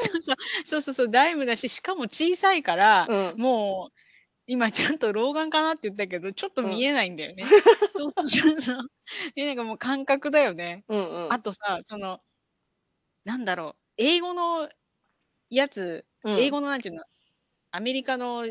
[0.00, 3.38] そうそうそうそうそう、ダイムだし、しかも小さいから、うん。
[3.38, 3.98] もう、
[4.46, 7.44] 今ちゃんと老眼かなって言ったけど、ちょっと見えないんだよね。
[7.90, 8.78] そう そうそうそう。
[9.36, 10.84] え、なんかもう感覚だよね。
[10.88, 11.32] うんうん。
[11.32, 12.20] あとさ、その、
[13.24, 14.70] なんだろう、英語の
[15.50, 17.04] やつ、うん英語のなんていうの、
[17.72, 18.44] アメリカの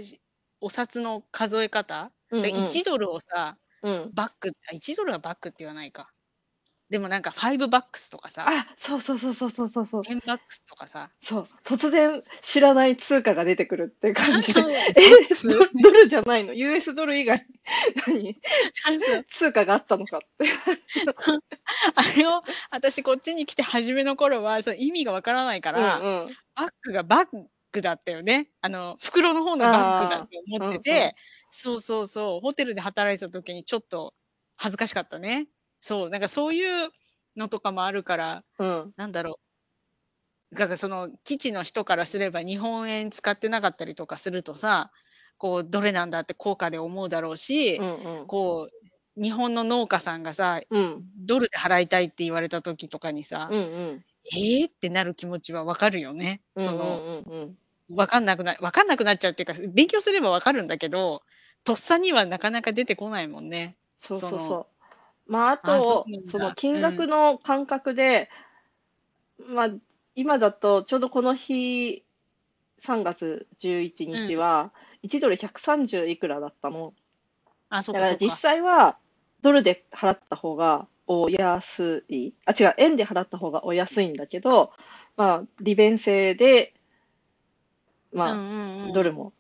[0.61, 4.11] お札の数え方、うんうんで1ドルをさ、うん。
[4.13, 6.11] バック、あ、1ドルはバックって言わないか。
[6.89, 10.01] でもなんか5バックスとかさ、あ、そうそうそうそうそうそうそう。
[10.03, 11.47] 10バックスとかさ、そう。
[11.63, 14.61] 突然知らない通貨が出てくるって感じで。
[14.61, 14.83] そうえ、
[15.43, 17.45] ドドルじゃないの ?US ドル以外、
[18.07, 18.41] 何？
[19.29, 20.45] 通貨があったのかって。
[21.95, 26.37] あれを、私こっちに来て初めの頃は、その意味がわからないから、うんうん。
[26.55, 27.27] バッグがバッ
[27.71, 28.49] グだったよね。
[28.61, 31.11] あの、袋の方のバッグだと思ってて、うんうん
[31.53, 34.13] そうそうそう、ホテルで働いてた時にちょっと
[34.55, 35.47] 恥ずかしかったね。
[35.81, 36.89] そう、なんかそういう
[37.35, 38.93] のとかもあるから、うん。
[38.95, 39.37] なんだろ
[40.51, 40.55] う。
[40.55, 44.91] だからその基地の人からすれば日本円使ってなかったりとかするとさ、
[45.37, 48.27] こう、どれなんだって効果で思うだろうし、うんうん。
[48.27, 48.69] こ
[49.17, 51.03] う、日本の農家さんがさ、うん。
[51.25, 54.05] ドルで払いたいって言われた時とかにさ、うんうん。
[54.25, 54.69] えー？
[54.69, 56.41] ってなる気持ちはわかるよね。
[56.55, 57.57] うんその、うんうんうん。
[57.89, 61.23] わかんなくな、わかんなくなっちゃうっていうか、勉強すればわかるんだけど、
[61.63, 63.77] とっさにはなかなか出てこないもんね。
[63.97, 64.67] そうそうそ
[65.27, 65.31] う。
[65.31, 68.29] まあ、ああそとうなん、だその金額の感覚で、
[69.39, 69.69] まあ、
[70.15, 72.03] 今だとちょうどこの日、
[72.79, 76.93] 3月11日は、1ドル130いくらだったの。
[77.69, 78.23] あ、そうかそうか。
[78.23, 78.99] だから実際は、
[79.41, 82.33] ドルで払った方がお安い。
[82.45, 84.71] あ、違う、円で払った方がお安いんだけど、
[85.17, 86.73] まあ、利便性で、
[88.13, 89.33] まあ、うんうんうん、ドルも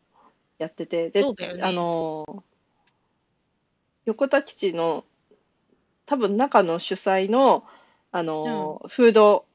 [0.57, 1.63] やってて、で、そうだよね。
[1.63, 2.41] あのー
[4.05, 5.05] 横田基地の
[6.07, 7.63] 多分中の主催の
[8.11, 9.45] あの、フード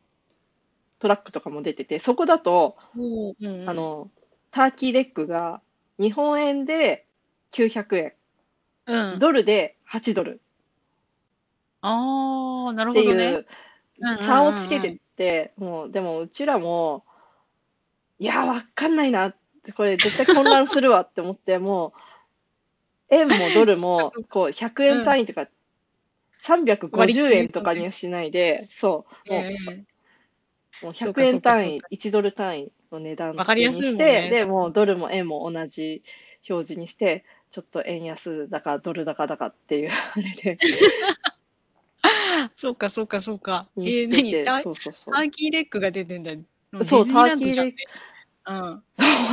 [1.00, 4.08] トラックとかも出てて、そこだと、うんうんあの、
[4.52, 5.60] ターキーレッグが
[5.98, 7.06] 日本円で
[7.50, 8.12] 900円、
[8.86, 9.18] うん。
[9.18, 10.40] ドルで8ドル
[11.88, 13.44] ああ、なるっていほどね。
[14.00, 17.04] う差をつけてって、もう、でもうちらも、
[18.18, 21.92] いや、わかんないなって、これ絶対混乱するわって思って、 も
[23.10, 25.46] う、円もドルも、 こう、100円単位とか、
[26.40, 29.56] 350円とかにはしないで、そう、もう、え
[30.82, 36.02] もう100そうかそうか円単位そう、1ドル単位の値段わかりやすいもんにして、ねで、もうドルも円も同じ
[36.48, 40.58] 表示にして、ちょっと円安だかドル高だかっていうあれで、
[42.56, 43.66] そうか、そうか、そうか。
[43.76, 45.20] えにー、何ターそうそうそうタ。
[45.20, 46.32] ーキーレッグが出てんだ。
[46.82, 47.74] そうディズニーランドじゃんね
[48.44, 48.82] タうん。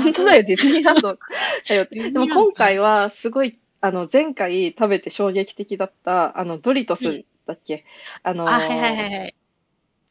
[0.03, 1.17] 本当だよ、ディズニーランド
[2.11, 7.85] でも今回はすごい、あの、前回食べて衝撃的だった、あの、ドリトスだっけ？
[8.23, 9.35] あのあ、はいはいはいはい。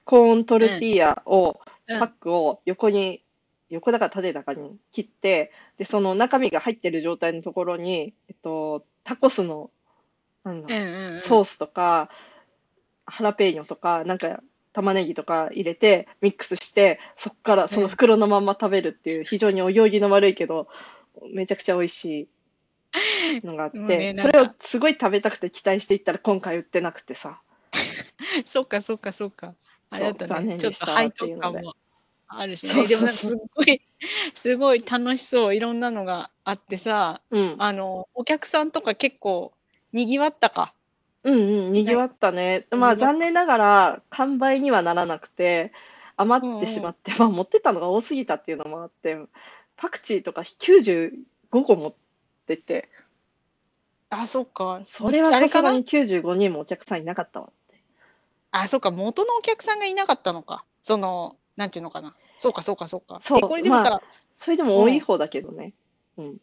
[0.05, 3.23] コーントルティーヤを、うんパックを横に、
[3.69, 9.71] 横だか縦だかに切って、で、その中身が入ってる状態のところに、えっと、タコスの、
[10.45, 11.21] なんだうんうんうん。
[11.21, 12.09] ソースとか、
[13.07, 20.69] ハラペーニョとか、なんか玉ねぎとか入れてミックスして、そこからその袋のまんま食べるっていう、非常にお行儀の悪いけど、
[21.33, 22.29] めちゃくちゃ美味し
[23.43, 27.41] いのがあって、なんかそれをすごい食べたくて期待していったら今回売ってなくてさ。
[28.47, 29.55] そっかそっかそっか。
[29.91, 30.59] あれだったね。
[30.59, 31.75] ちょっと背徳感も
[32.29, 32.87] あるしね。
[32.87, 33.83] でもなんかすごい、
[34.35, 35.55] すごい楽しそう。
[35.55, 37.57] いろんなのがあってさ、うん。
[37.59, 39.53] あの、お客さんとか結構
[39.93, 40.73] 賑わったか。
[41.25, 41.39] うんう
[41.71, 42.67] ん、賑わったね。
[42.71, 45.73] まあ残念ながら完売にはならなくて、
[46.17, 49.19] 余ってしまって、まあ持ってたのが多すぎたっていうのもあって、
[49.77, 51.13] パクチーとか95
[51.65, 51.95] 個持っ
[52.47, 52.89] てて、
[54.11, 54.83] あ、そっか。
[54.85, 55.71] それはあれかな？
[55.71, 57.81] さすがに95人もお客さんいなかったわって。
[58.51, 58.91] あ、そっか。
[58.91, 60.65] 元のお客さんがいなかったのか。
[60.83, 62.15] その、なんていうのかな。
[62.39, 63.21] そうかそうかそうか。
[63.23, 64.03] そうえこれでもさ、ま
[64.35, 65.73] それでも多い方だけどね。
[66.19, 66.37] うん。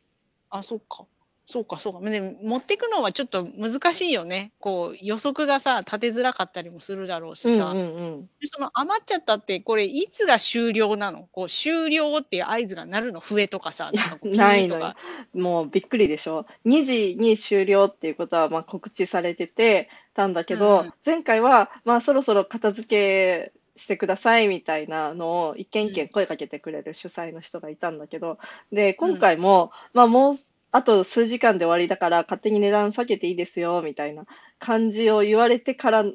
[0.50, 1.06] あ、そっか。
[1.52, 2.00] そうか、そうか。
[2.08, 4.52] でも持っていくのはちょっと難しいよね。
[4.60, 7.72] こう、予測がさ、立てづらかったりもするだろううんしさ。
[7.72, 8.22] うんうん。
[8.40, 11.28] でその余っちゃったって、これ、いつが終了なの？
[11.32, 13.20] こう、終了っていう合図が鳴るの？
[13.20, 14.94] 笛とかさ、なんかこうないのよ。
[15.34, 28.38] もうびっくりでしょ？2時に終了っていうことはまあ告知されててたんだけど、うん前回はまあそろそろ片付けしてくださいみたいなのを一軒一軒声かけてくれる主催の人がいたんだけど、
[28.72, 30.36] で、今回も、まあもう
[30.72, 34.26] あと数時間で終わりだから勝手に値段下げていいですよみたいな
[34.60, 36.06] 感じを言われてから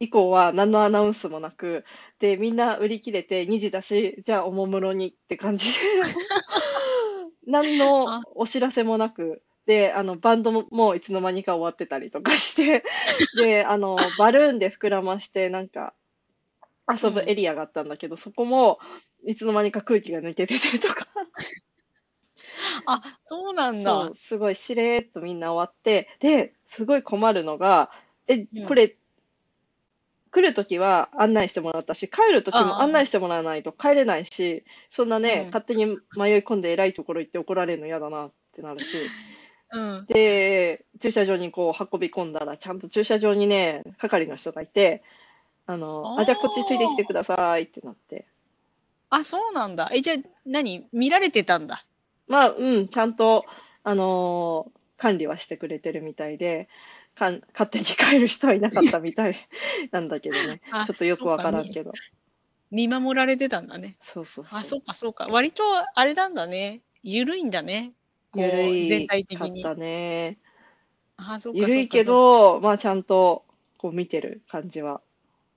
[0.00, 1.84] 以降は何のアナウンスもなく、
[2.20, 5.80] で、みんな売り切れて2時だし、じゃあおもむろにって感じで、
[7.46, 12.84] 何のお知らせもなく、で、あの、バンドももういつの間にか終わってたりとかして、
[13.36, 15.94] で、あの、バルーンで膨らまして、なんか、
[16.88, 18.78] 遊ぶエリアがあったんだけど、そこも、
[19.24, 21.06] いつの間にか空気が抜けててとか、
[22.86, 24.14] あ、そうなんそだう、。
[24.14, 27.90] すごいしれーっとみんな終わって、で、すごい困るのが、
[28.26, 28.96] えうん、これ、
[30.30, 35.98] 来るときは案内してもらったし、帰るときああも案内してもらわないと帰れないし、そんなね、うん勝手に迷い
[36.38, 38.96] 込んで偉いところ行って怒られるの嫌だなってなるし、
[39.72, 40.06] うん。
[40.06, 45.02] で、駐車場にこう運び込んだら、ちゃんと駐車場にね、係の人がいて、
[45.66, 48.26] あの、あじゃあこっちついてきてくださいってなって。
[49.10, 49.90] あ、そうなんだ。
[49.92, 50.16] え、じゃあ、
[50.46, 50.86] 何？
[50.92, 51.84] 見られてたんだ。
[52.28, 53.44] まあ、うん、ちゃんと、
[53.84, 56.68] あのー管理はしてくれてるみたいで、
[57.14, 59.36] かん勝手に帰る人はいなかったみたい
[59.90, 60.60] なんだけどね。
[60.70, 61.92] あちょっとよくわからんけど。
[62.70, 63.96] 見守られてたんだね。
[64.02, 64.60] そうそうそう。
[64.60, 65.26] あ、そうか、そうか。
[65.28, 65.62] 割と、
[65.94, 66.82] あれなんだね。
[67.02, 67.92] ゆるいんだね。
[68.30, 69.62] こうゆるい全体的に。
[69.62, 70.38] かったね。
[71.16, 73.44] あ、そうか、ゆるいけど、まあちゃんと
[73.78, 75.00] こう見てる感じは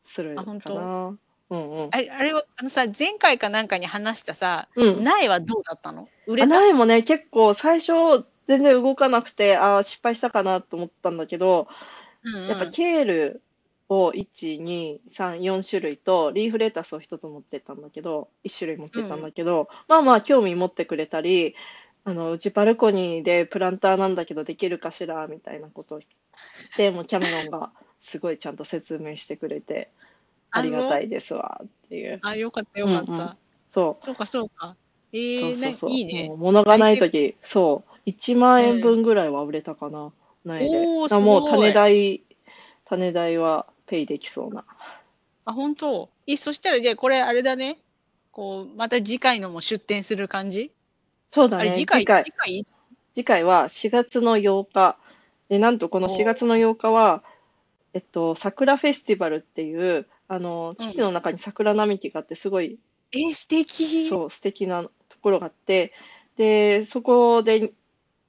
[0.03, 1.17] するかあ本当な。
[1.51, 1.89] うんうん。
[1.91, 5.03] あれ、あれは、あのさ、前回かなんかに話したさ、うん。
[5.03, 6.07] 苗はどうだったの？
[6.25, 6.59] 売れあた？
[6.59, 11.67] 苗もね、結構最初全然動かなくて、ああ、失敗したかなと思ったんだけど、
[12.23, 12.47] うんうん。
[12.47, 13.43] やっぱケール
[13.89, 21.55] を1、2、3、4種類と、リーフレタスを1つ持ってったんだけど、1種類持ってったんだけど、まあまあ興味持ってくれたり、
[22.05, 26.09] あの、うちバルコニーでプランターなんだけどできるかしらみたいなことを言っ
[26.77, 29.91] て、もうキャメロンがすごいちゃんと説明してくれて、
[30.51, 32.19] あありがたいですわっていう。
[32.21, 33.11] あ、よかった、よかった。
[33.11, 33.37] うんうん
[33.69, 34.75] そそうか、そうか。
[35.13, 35.21] えう。
[35.51, 36.29] ー、そうそういいね。
[36.35, 38.09] 物がないとき、そう。
[38.09, 40.11] 1万円分ぐらいは売れたかな。
[40.43, 40.77] 苗で。
[40.79, 42.21] おーだからもう種代、
[42.85, 44.65] 種代はペイできそうな。
[45.45, 46.09] あ、本当？
[46.27, 47.79] え、そしたら、じゃあ、これ、あれだね。
[48.31, 50.71] こう、また次回のも出店する感じ？
[51.29, 51.73] そうだね。
[51.73, 52.65] 次回、次回次回？
[53.15, 54.97] 次回は4月の8日。
[55.47, 57.23] で、なんとこのお4月の8日は、
[57.93, 62.79] えっと、桜フェスティバルっていう、あの、うん基地の中に桜並木があって、すごい、
[63.11, 64.07] えー、素敵。
[64.07, 64.89] そう、素敵なと
[65.21, 65.91] ころがあって、
[66.37, 67.73] で、そこで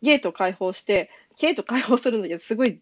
[0.03, 2.81] ゲート開放して、ゲート開放するんだけど、すごい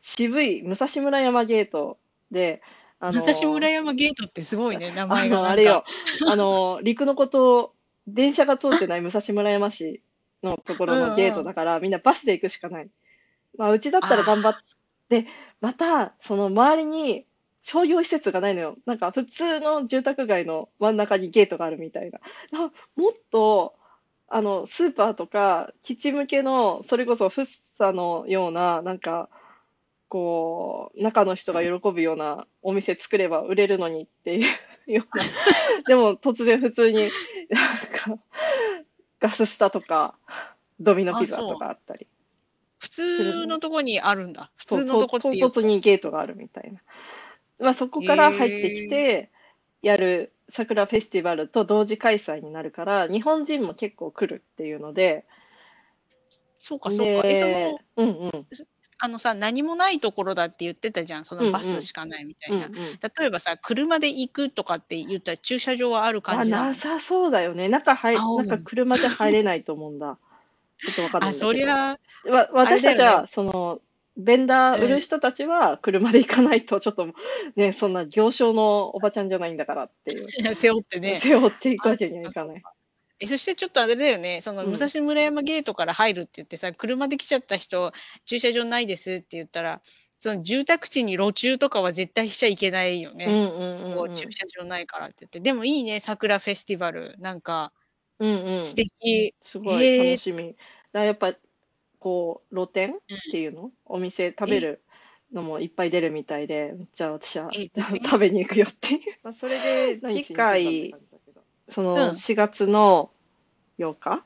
[0.00, 1.98] 渋い武蔵村山ゲート
[2.30, 2.62] で、
[3.00, 5.48] あの武蔵村山ゲートってすごいね、名あ前がなんか。
[5.48, 5.84] の、あれよ、
[6.28, 7.74] あの、陸のこと、
[8.06, 10.02] 電車が通ってない武蔵村山市
[10.44, 12.88] のところのゲートだから、みんなバスで行くしかない。
[13.58, 14.54] まあ、うちだったら頑張っ
[15.08, 15.26] て、
[15.60, 17.26] また、その周りに
[17.62, 18.76] 商業施設がないのよ。
[18.86, 22.18] なんか普通の住宅街の真ん中にゲートがあるみたいな。
[22.52, 23.74] あもっと、
[24.28, 29.28] あの、スーパーとか、基地向けの、それこそフッサのような、なんか、
[30.08, 34.38] こう、中の人が喜ぶようなお店作れば売れるのにってい
[34.88, 35.24] うような。
[35.86, 37.10] でも突然普通に、
[37.48, 38.22] なんか、
[39.20, 40.16] ガススタとか、
[40.80, 42.08] ドミノピザとかあったり。
[42.78, 44.50] 普通のとこにあるんだ。
[44.56, 46.80] 普通のとこっていう唐突にゲートがあるみたいな。
[47.62, 49.30] まあ、そこから入ってきて、
[49.82, 55.24] やる桜フェスティバルと同時開催になるから、日本人も結構来るっていうので、
[56.58, 57.26] そうか、そうか。
[57.26, 58.46] え、そうんうん。
[58.98, 61.24] あのさ、何もないところだって言ってたじゃん。
[61.24, 62.66] そのバスしかないみたいな。
[62.66, 66.66] うんうん、例えばさ、車で行くとかって言ったら駐車場はあるあ、感じなの？
[66.66, 67.68] なさそうだよね。
[67.68, 70.18] 中入、あそう中車じゃ入れないと思うんだ。
[70.78, 71.34] ちょっとわかんない あ。
[71.34, 73.80] そりゃ、わ私たちは、その、
[74.16, 77.08] ベンダー売る人たちは車で行かないと、ちょっと
[77.56, 80.26] ね、そんな行商のおばちゃんじゃないんだからっていう。
[80.54, 81.18] 背負ってね。
[81.18, 82.62] 背負っていくわけにはいかない。
[83.20, 87.92] え、そしてちょっとあれだよね、そのうん武蔵村山ゲートから入るって言ってさ、車で来ちゃった人、
[88.24, 89.80] 駐車場ないですって言ったら、
[90.18, 93.26] その住宅地に路中とかは絶対しちゃいけないよね。
[94.14, 95.40] 駐車場ないからって言って。
[95.40, 97.16] でもいいね、桜フェスティバル。
[97.18, 97.72] なんか、
[98.18, 98.64] うんうん。
[98.64, 99.34] 素敵。
[99.40, 100.48] すごい楽しみ。
[100.48, 100.58] だか
[100.92, 101.34] らやっぱ、
[102.02, 102.98] こう、露店っ
[103.30, 103.70] ていうの？
[103.86, 104.82] お店食べる
[105.32, 107.70] のもいっぱい出るみたいで、めっちゃ私はえ
[108.04, 109.00] 食べに行くよっていう。
[109.22, 110.92] まあ、それで、次回、
[111.68, 113.12] その4月の
[113.78, 114.24] 8日？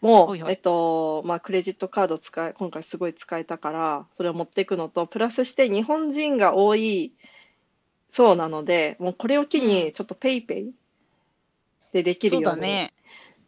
[0.00, 0.50] も、ほいほい。
[0.50, 7.12] えっと、まあ、クレジットカード使い、今回すごい使えたから、それを持っていくのと、プラスして日本人が多い
[8.08, 10.72] そうなので、もうこれを機に、ちょっとペイペイ
[11.92, 12.92] でできるそうようにだね。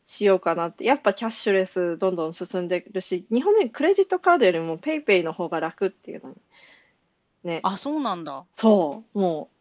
[0.07, 0.85] しようかなって。
[0.85, 6.37] やっぱキャッシュレスどんどん進んでるし、日本人クレジットカードよりもペイペイの方が楽っていうのに。
[7.45, 7.61] ね。
[7.63, 8.45] あ、そうなんだ。
[8.55, 9.19] そう。
[9.19, 9.57] もう、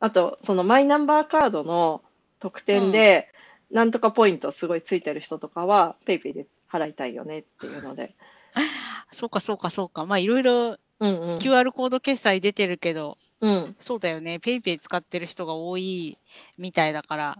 [0.00, 2.02] あと、そのマイナンバーカードの
[2.38, 3.28] 特典で、
[3.70, 8.14] なんとかポイントすごいついてる人とかは、ペイペイで払いたいよねっていうので。
[9.12, 10.06] そうか、そうか、そうか。
[10.06, 10.78] まあ、いろいろ。
[11.00, 13.76] QR コード決済出てるけど、うん。
[13.80, 14.38] そうだよね。
[14.38, 16.18] ペイペイ使ってる人が多い
[16.58, 17.38] みたいだから、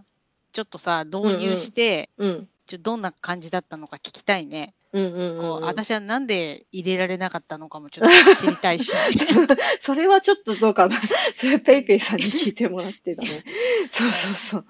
[0.51, 2.49] ちょっとさ、導入して、うん。
[2.67, 4.73] ちょどんな感じだったのか聞きたいね。
[4.93, 5.63] うんうんうんこううん。
[5.63, 8.91] 私はなんで入れられなかったのかもちょっと知りたいし。
[9.81, 10.99] それはちょっとどうかな。
[11.35, 13.43] それペイペイさんに聞いてもらってだね。
[13.91, 14.65] そうそうそう。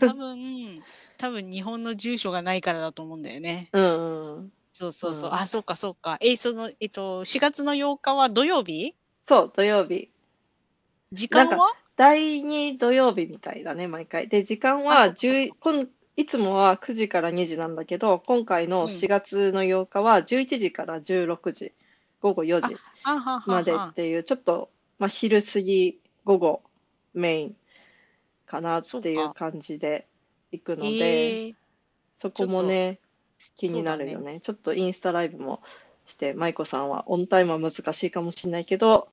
[0.00, 0.82] 多分、
[1.18, 3.70] 多分日本の住所がないからだと思うんだよね。
[3.72, 4.52] うんうん。
[4.72, 5.30] そうそうそう。
[5.30, 6.18] うんあ、そうかそうか。
[6.20, 8.94] え、その、えっと、4月の8日は土曜日？
[9.22, 10.10] そう、土曜日。
[11.12, 11.72] 時間は？
[11.96, 14.28] 第2土曜日みたいだね、毎回。
[14.28, 21.72] で、時間あはそっかそっ10こんいつもは9時から2時なんだけど、今回の4月の8日は11時から16時、
[22.20, 26.62] 午後4時あははまではっていう、ちょっと、まあ、昼過ぎ、午後
[27.14, 27.56] メイン
[28.46, 30.06] かなっていう感じで
[30.52, 31.48] 行くので、え。
[31.48, 31.54] ー、
[32.14, 32.98] そこもね、
[33.56, 34.40] 気になるよね。
[34.40, 35.62] ちょっとインスタライブも
[36.06, 39.08] して、舞子さんはオンタイムは難しいかもしれないけど、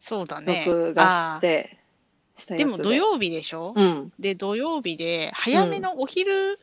[0.00, 0.64] そうだね。
[0.66, 1.78] 録画して、
[2.36, 4.12] したやつあーでも土曜日でしょ、うん。
[4.18, 6.58] で、土曜日で、早めのお昼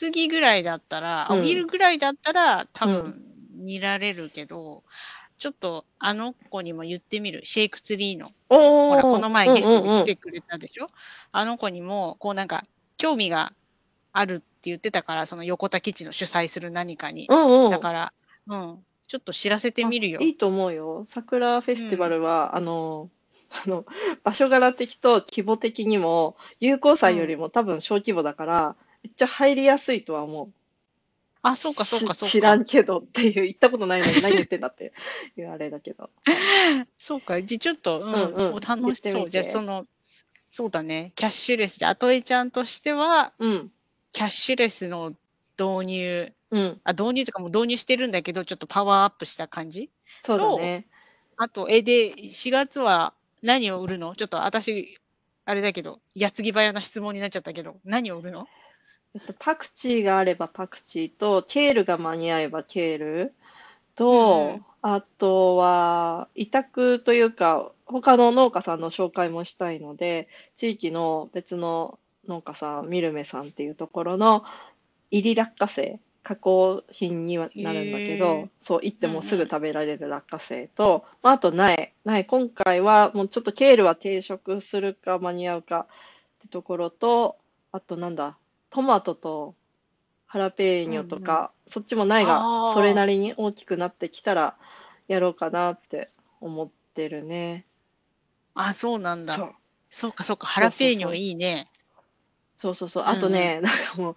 [0.00, 3.22] 過ぎぐらいだったら、あうんお昼ぐらいだったら多う分
[3.54, 4.82] 見られるけど、
[5.38, 7.44] ちょっとあの子にも言ってみる。
[7.44, 8.28] シェイクツリーの。
[8.48, 10.88] ほら、この前ゲストで来うんうんてくれたでしょ、
[11.32, 12.64] あの子にも、こうなんか、
[12.96, 13.52] 興味が
[14.12, 17.26] あるって言ってたから、その横田基地の主催する何かに。
[17.30, 17.70] うんうん。
[17.70, 18.12] だから、
[18.48, 18.84] うん。
[19.10, 20.24] ちょっと知らせてみるよあ。
[20.24, 21.02] いいと思うよ。
[21.04, 23.10] 桜フェスティバルは、あの、
[23.66, 23.84] あの、
[24.22, 30.52] 場所柄的と規模的にも、友好祭よりも多分小規模だから、めっちゃ入りやすいとは思う。
[31.42, 32.28] あ、そうか、そうか、そうか。
[32.28, 34.92] し知らんけどっていう、行ったことないのに何言ってんだって
[35.36, 36.08] いうあれだけど。
[36.96, 37.42] そうか。
[37.42, 39.28] じゃあちょっと、うん、うんうんお楽しそう。
[39.28, 39.86] じゃあその、
[40.50, 41.10] そうだね。
[41.16, 43.72] キャッシュレスで、アトエちゃんとしては、うん。
[44.12, 45.16] キャッシュレスの
[45.58, 46.80] 導入、うん。
[46.84, 49.90] あ、導入とかも導入してるんだけど、ちょっとパワーアップした感じ？
[50.20, 50.86] そうだね。
[51.36, 54.14] あと、え、で、4月は何を売るの？
[54.16, 54.98] ちょっと私、
[55.44, 58.48] あれだけど、矢継ぎ早な質問になっちゃったけど、何を売るの？
[59.14, 63.34] えっと、パクチーがあればパクチーと、ケールが間に合えばケール
[63.94, 70.26] と、うんあとは、委託というか、他の農家さんの紹介もしたいので、
[70.56, 74.42] 地域の別の農家さん、ミルメさんっていうところの、
[75.10, 81.92] 入り落花生、加工品にはなるんだけへどー、そう、行ってもすぐうんうん食べられる落花生と、まあ、あと苗。
[82.04, 85.86] 苗、今回はもうちょっとケールは定食するか間に合うか
[86.38, 87.36] ってところと、
[87.72, 88.36] あとなんだ、
[88.70, 89.54] トマトと
[90.26, 94.56] ハラペーニョとか、そっちも苗あがーそれなりに大きくなってきたら
[95.08, 96.08] やろうかなって
[96.40, 97.64] 思ってるね。
[98.54, 99.34] あ、そうなんだ。
[99.34, 99.54] そう。
[99.88, 101.68] そうかそうか、ハラペーニョいいね。
[102.56, 103.04] そうそうそう。
[103.04, 104.16] うんうんあとね、なんかもう、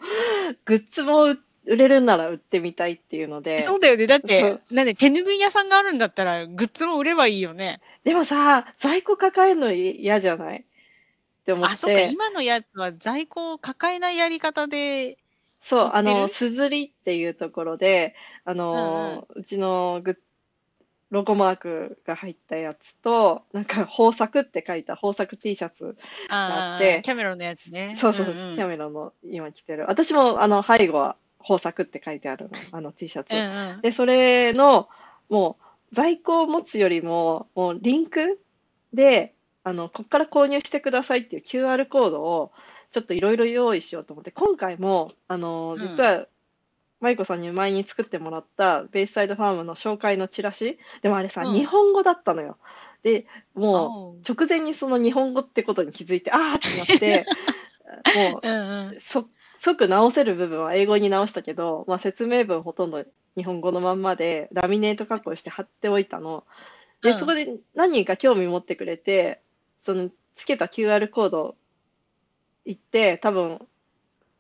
[0.66, 4.06] グッズも売売れるんなら売ってみたいっていうので、そうだよね。
[4.08, 7.80] だっそてう、なんで手拭い屋さんがあるんだったら、グッズも売ればいいよね。
[8.04, 10.60] でもさ、在庫抱えるの嫌じゃない？
[10.60, 10.64] っ
[11.46, 15.18] て思あ、そっか、って、今のやつは在庫を抱えないやり方で、
[15.62, 20.18] そう、あの、すずりっていうところで、あの、うちのグッ
[21.12, 25.96] ロゴマークが入ったやつと、なんか、豊作って書いた豊作 T シャツ。
[26.28, 27.94] ああってーキャメロンのやつね。
[27.96, 29.86] そうそうそう、んんキャメロンの今着てる。
[29.88, 33.36] 私も、あの、背後は豊作って書いてあるの、あの T シャツ。
[33.36, 33.82] うんうん。
[33.82, 34.90] で、それの、
[35.30, 35.58] も
[35.92, 38.40] う、在庫を持つよりも、もう、リンク
[38.94, 39.34] で、
[39.64, 42.52] あの、こっから購入してくださいっていう QR コードを、
[42.92, 46.28] ちょっといろいろ用意しようと思って、今回も、あの、うん実は、
[47.00, 52.58] マイコさんに前に作ってもらったベイサイドファームの紹介のチラシでもあれさ、うん日本語だったのよ。
[53.04, 53.26] で、
[53.56, 57.26] もおうう、直前にその日本語ってことに気づいて、あーってなって、
[58.32, 59.00] もう、うんうん。
[59.02, 59.28] そ
[59.64, 63.06] 即直せる部分は英語に直したけど、まあ、説明文ほとんど
[63.38, 66.44] 日本語のまんまでラミネート加工して貼っておいたの。
[67.02, 69.42] で、うんそこで何人か興味持ってくれて、
[69.80, 71.56] そのつけた QR コード
[72.66, 73.66] 行って、多分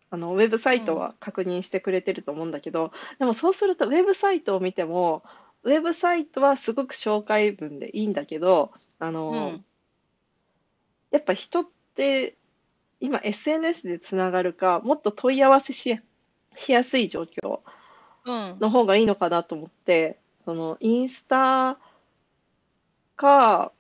[0.09, 5.24] あのウェブサイトは確認してくれてると思うんだけど、でもそうするとウェブサイトを見ても、
[5.63, 9.65] ウェブサイトはすごく紹介文でいいんだけど、あの、うん
[11.11, 11.65] やっぱ人っ
[11.95, 12.36] て
[13.04, 15.97] 今 SNS でつながるか、もっと問い合わせしや
[16.56, 17.60] しやすい状況
[18.24, 18.58] うん。
[18.62, 21.78] の方がいいのかなと思って、そのインスタ
[23.18, 23.74] か、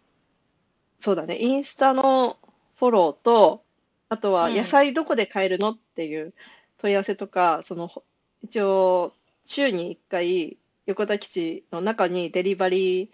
[0.99, 2.37] そうだね、インスタの
[2.75, 3.63] フォローと、
[4.09, 6.33] あとはうん野菜どこで買えるのっていう
[6.79, 8.03] 問い合わせとか、そのほ
[8.43, 9.13] 一応
[9.45, 13.09] 週に1回横田基地の中にデリバリー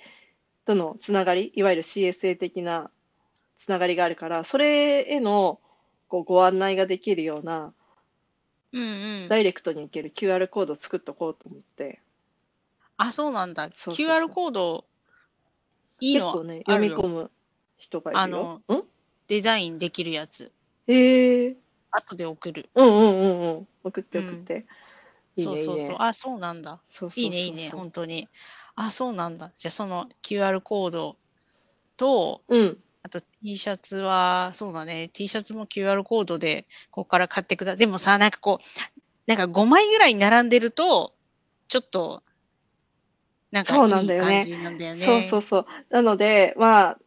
[0.66, 2.90] とのつながり、いわゆる CSA 的な
[3.60, 5.60] つながりがあるから、それへの
[6.10, 7.74] こうご案内ができるような
[8.74, 8.86] うんう
[9.26, 9.30] ん。
[9.30, 12.02] ダイレクトに行ける QR コードを作っとこうと思って、
[12.98, 13.70] あ、そうなんだ。
[13.74, 14.86] そうそうそう QR コード、
[16.00, 17.32] いいの結構ね、あるよ読み込む
[17.78, 18.62] 人がいるよ。
[18.68, 18.84] ん？
[19.28, 20.52] デザインできるやつ。
[20.88, 21.58] ええ
[21.92, 22.70] 後で送る。
[22.76, 23.68] うんうんうんうん。
[23.84, 24.66] 送って送って。
[25.36, 25.66] いいね、いいね。。
[25.66, 26.80] そうそうそうあ、そうなんだ。
[26.86, 28.28] そうそうそいいね、いいね、本当に。
[28.76, 29.52] あ、そうなんだ。
[29.58, 31.18] じゃあ、その QR コード
[31.98, 32.84] と、うん。
[33.02, 38.66] あと T シャツは、そうだね、T シャツも QR コードで、ここから買ってくだでもさ、なんかこう、
[39.26, 41.14] なんか5枚ぐらい並んでると、
[41.68, 42.24] ちょっと、
[43.52, 45.02] なんかそういないんだよね感じなんだよね。
[45.02, 45.66] そうそうそう。
[45.90, 47.00] なので、まあ、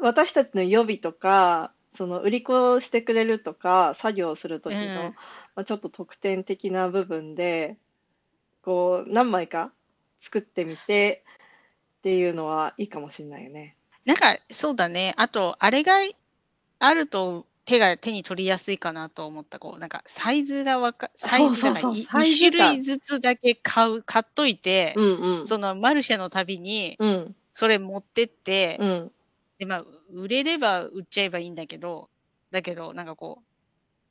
[0.00, 5.14] 私たちの予備とか、その売り子してくれるとか、作業する時の、うんま
[5.56, 7.76] あ、ちょっと特典的な部分で、
[8.62, 9.72] こう、何枚か
[10.20, 11.24] 作ってみて
[11.98, 13.76] っていうのはいいかもしれないよね。
[14.06, 15.14] なんか、そうだね。
[15.16, 15.98] あと、あれが
[16.78, 19.58] あると、手が手に取りやすいかなと思った。
[19.58, 25.46] こう、なんか、サイズがわか、サイズそうそうそうだからいサイズ2種感類ずつだけ買う、買っといて、うんうん。
[25.46, 29.12] そのマルシェのたびに、うんそれ持ってって、うん。
[29.58, 29.84] で、まあ、
[30.14, 32.08] 売れれば売っちゃえばいいんだけど、
[32.52, 33.42] だけど、なんかこ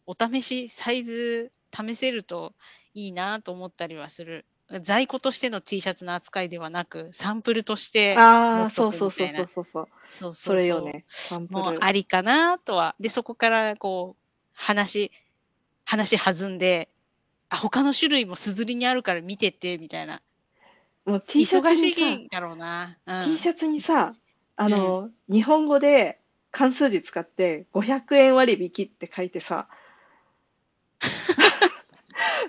[0.07, 2.53] う、お試し、サイズ試せると
[2.93, 4.45] いいなと思ったりはする。
[4.81, 9.89] 在庫としての T シャツの扱いではなく、サンプルとして、ああ、そうそうとくみたいうなそそうそうそう。
[10.07, 11.05] そうそれよね。
[11.07, 11.59] サンプル。
[11.59, 12.95] もうありかなとは。
[12.99, 15.11] で、そこからこう、話、
[15.85, 16.89] 話弾んで、
[17.49, 20.21] あ、他の種類もすずりにあるから見てって、みたいな。
[21.05, 22.97] もう T シャツ忙にさ、しいだろうな。
[23.07, 24.13] うん、T シャツにさ、
[24.55, 26.19] あの、日本語で
[26.51, 29.67] 漢数字使って500円割引って書いてさ、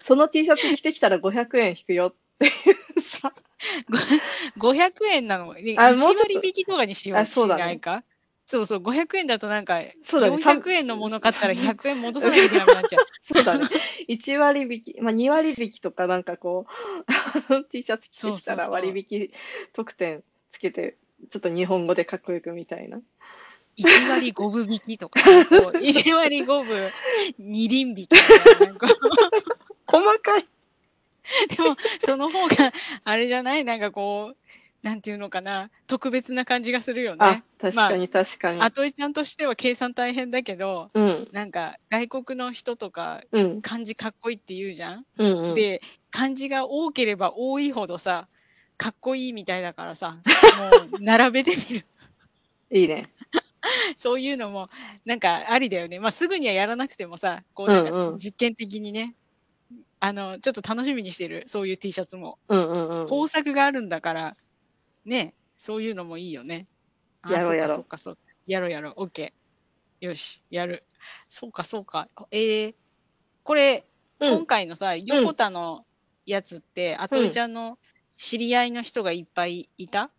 [0.03, 2.49] その T シャツ着てきたら500円引くよってい
[2.97, 3.33] うさ、
[4.59, 8.05] 500円なの？1あもうちょっと割引きとかにしようしないか？
[8.47, 13.07] そうそう、500円だとなんか、そうだね400円のもの買ったら100円戻さなきゃいけなくなっちゃう。
[13.23, 13.65] そうだね。
[14.09, 19.31] 1割引き、まあ2割引きとかなんかこう、 T シャツ着てきたら割引
[19.73, 20.97] 特典つけて、
[21.31, 23.01] ちょっと日本語でかっこよくみたいな。
[23.79, 26.91] 1割5分引きとか、こう1割5分
[27.39, 28.89] 2輪引きとか、なんか
[29.91, 30.47] 細かい。
[31.57, 32.73] でも、その方が、
[33.05, 33.65] あれじゃない？
[33.65, 34.37] なんかこう、
[34.83, 38.61] なんていうのかな、特別な感じがするよあね。、確かに確かに。
[38.61, 45.55] あといちゃんとしては計算大変だけど、うん、なんか外国の人とかうん、漢字かっこいいって言うじゃん、うん、うん。
[45.55, 48.29] で、漢字が多ければ多いほどさ、
[48.79, 51.85] かっこいいみたいだからさ、もう 並べてみる。
[52.71, 53.11] いいね。
[53.99, 54.71] そういうのも、
[55.05, 56.01] なんかありだよね。
[56.01, 59.15] まあ、すぐにはやらなくてもさ、こうなんか実験的にね、
[60.01, 62.39] あの、ちょっと楽しみにしてる、そういう T シャツも。
[62.49, 63.09] うん、うん、うん。
[63.09, 64.37] 工作があるんだから、
[65.05, 66.67] ね、そういうのもいいよね。
[67.23, 68.35] あやろうやろうそうか、そうか、そうか。
[68.47, 69.05] やろうやろう。
[69.05, 69.33] OK。
[70.01, 70.85] よし、やる。
[71.29, 72.09] そうか、そうか。
[72.31, 72.75] えー、
[73.43, 73.87] これ、
[74.21, 75.85] うん、今回のさ、横田の
[76.25, 77.79] やつって、あといちゃんの
[78.17, 80.11] 知り合いの人がいっぱいいた？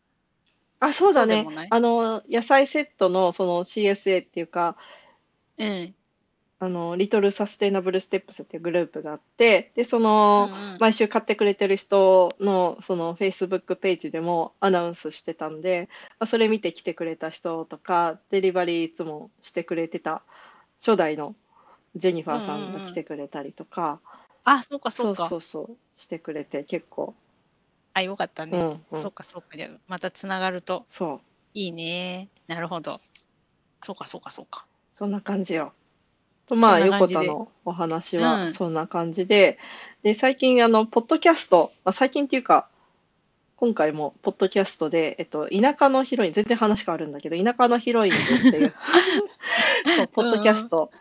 [0.80, 1.68] あ、そうだねそうでもない？
[1.70, 4.78] あの、野菜セットのその CSA っていうか、
[5.58, 5.96] うん。
[6.64, 15.90] あの、リトルサステイナブルステップスっていうグループがあって、で、その、うんうん毎週買ってくれてる人のその Facebook ページでもアナウンスしてたんで、
[16.20, 20.24] まあ、それ見て来てくれた人とか、デリバリーいつもしてくれてた
[20.80, 21.36] 初代の
[21.96, 24.00] ジェニファーさんが来てくれたりとか、
[24.44, 25.28] あ、そうか、そそううか。
[25.28, 27.16] そうそう、してくれて結構、
[27.94, 28.58] あ、よかったね。
[28.58, 29.48] うん、うんそうか、そうか。
[29.88, 31.22] またつながるとそう、
[31.56, 32.30] いいね。
[32.48, 33.02] なるほど。
[33.84, 34.66] そうか、そうか、そうか。
[34.92, 35.74] そんな感じよ。
[36.52, 37.26] と、まあ、そんな感じで。
[37.26, 38.24] 横田のお話うん。
[38.24, 39.58] はそんな感じで、
[40.04, 42.68] で、最近、あの、ポッドキャスト、まあ、最近っていうか、
[43.56, 48.18] 今回も、ポッドキャストで、えっと、田舎のヒロイン、全然話変わるんだけど、田舎のヒロインズ
[48.50, 48.74] っていう、
[49.96, 50.92] そう、ポッドキャスト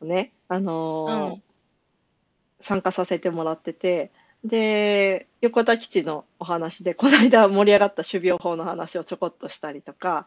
[0.00, 1.42] をね、あのーうん。
[2.60, 4.10] 参加させてもらってて、
[4.44, 10.26] で、横田基地のお話で、この間盛り上がった種苗法の話をちょこっとしたりとか、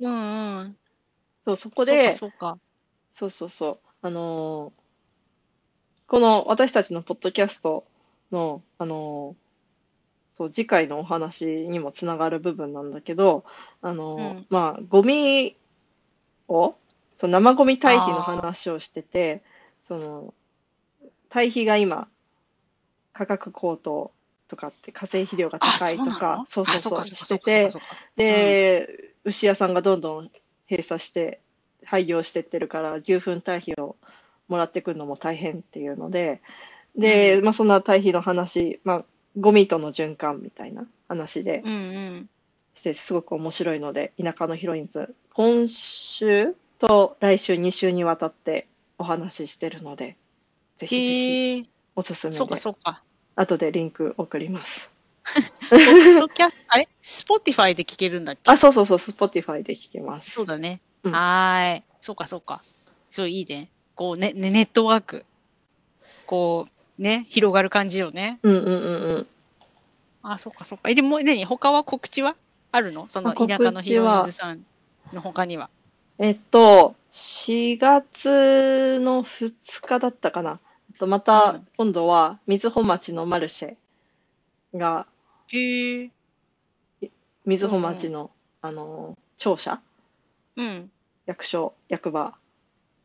[0.00, 0.76] うんうん。
[1.44, 2.58] そう、そこで、そうか、
[3.12, 3.78] そうそうそう。
[4.02, 4.80] あのー
[6.08, 7.86] この私たちのポッドキャスト
[8.32, 9.36] の、あのー
[10.30, 13.44] そう、次回のお話にもつながる部分なんだけど、
[13.82, 14.46] あのーうん。
[14.50, 15.56] まあ、ゴミ
[16.48, 16.76] を、
[17.16, 19.42] そう、生ゴミ堆肥の話をしてて、
[19.82, 20.34] その、
[21.30, 22.08] 堆肥が今、
[23.12, 24.12] 価格高騰
[24.48, 30.30] とかって、化成肥料があ、高いとか、そそううそうそう、なのあしてそうかて、そうかそうかで、牛屋さんがどんどん
[30.70, 31.40] 閉鎖して
[31.84, 33.96] 廃業してってるから牛糞堆肥を
[34.48, 36.40] もらってくるのも大変っていうので
[36.96, 39.04] で、まあ、そんな堆肥の話、まあ、
[39.38, 42.28] ゴミとの循環みたいな話でうんうん。
[42.74, 48.68] してすごく面白いので田舎のヒロインズ今週と来週2週にわたって
[48.98, 50.16] お話ししてるので
[50.76, 51.00] ぜひぜ
[51.62, 53.02] ひおすすめそうかでそうか。
[53.34, 54.94] 後でリンク送ります。
[55.70, 58.42] ポッドキャあれスポティファイで聞けるんだっけ？
[58.44, 60.30] あそうそうそう Spotify で聞けます。
[60.30, 60.80] そうだね。
[61.04, 61.82] うんはーい。
[62.00, 62.62] そうかそうか。
[63.10, 63.68] そういいね。
[63.94, 65.24] こうね、ねネットワーク。
[66.26, 66.66] こ
[66.98, 68.38] う、ね、広がる感じよね。
[68.42, 69.26] うんうんうんうん
[70.22, 70.90] あ、そうかそうか。
[70.90, 71.44] え、でも、何？
[71.44, 72.34] 他は告知は
[72.72, 73.06] あるの？
[73.08, 74.60] その田舎のヒロインズさん
[75.12, 75.70] の他には。
[76.18, 80.60] えっと、4月の2日だったかな。
[80.98, 83.76] とまうたん今度は瑞穂町のマルシェ
[84.76, 85.06] が、
[85.52, 86.10] へえ。
[87.46, 88.30] 瑞穂町の、
[88.60, 89.80] あの、庁舎、
[90.58, 90.90] うん。
[91.24, 92.36] 役所、役場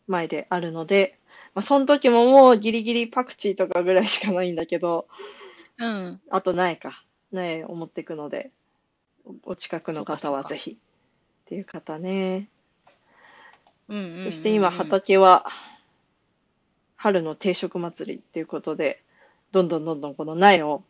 [0.08, 1.18] 前であるので、
[1.56, 5.08] まあ、その時ももうギリギリパクチーとかぐらいしかないんだけど、
[5.78, 6.22] うん。
[6.30, 7.04] あと苗か。
[7.32, 8.51] 苗を持っていくので、
[9.26, 10.76] おお近くの方はぜひっ
[11.45, 12.49] ていう方ね。
[13.88, 14.26] うんうんうんうん。
[14.26, 15.47] そして今畑は
[16.95, 19.01] 春の定食祭りっていうことで、
[19.51, 20.84] どんどんどんどんこの苗を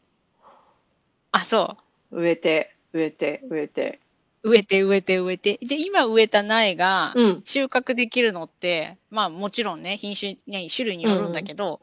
[1.32, 1.78] あ、そ
[2.12, 2.22] う。
[2.22, 4.00] 植えて、植えて、植えて。
[4.44, 5.58] 植えて植えて植えて。
[5.62, 7.42] で、今植えた苗がうん。
[7.46, 11.82] 収穫できるのって、まあもちろんね、品種、ね、種類によるんだけど、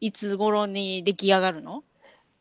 [0.00, 1.82] いつ頃に出来上がるの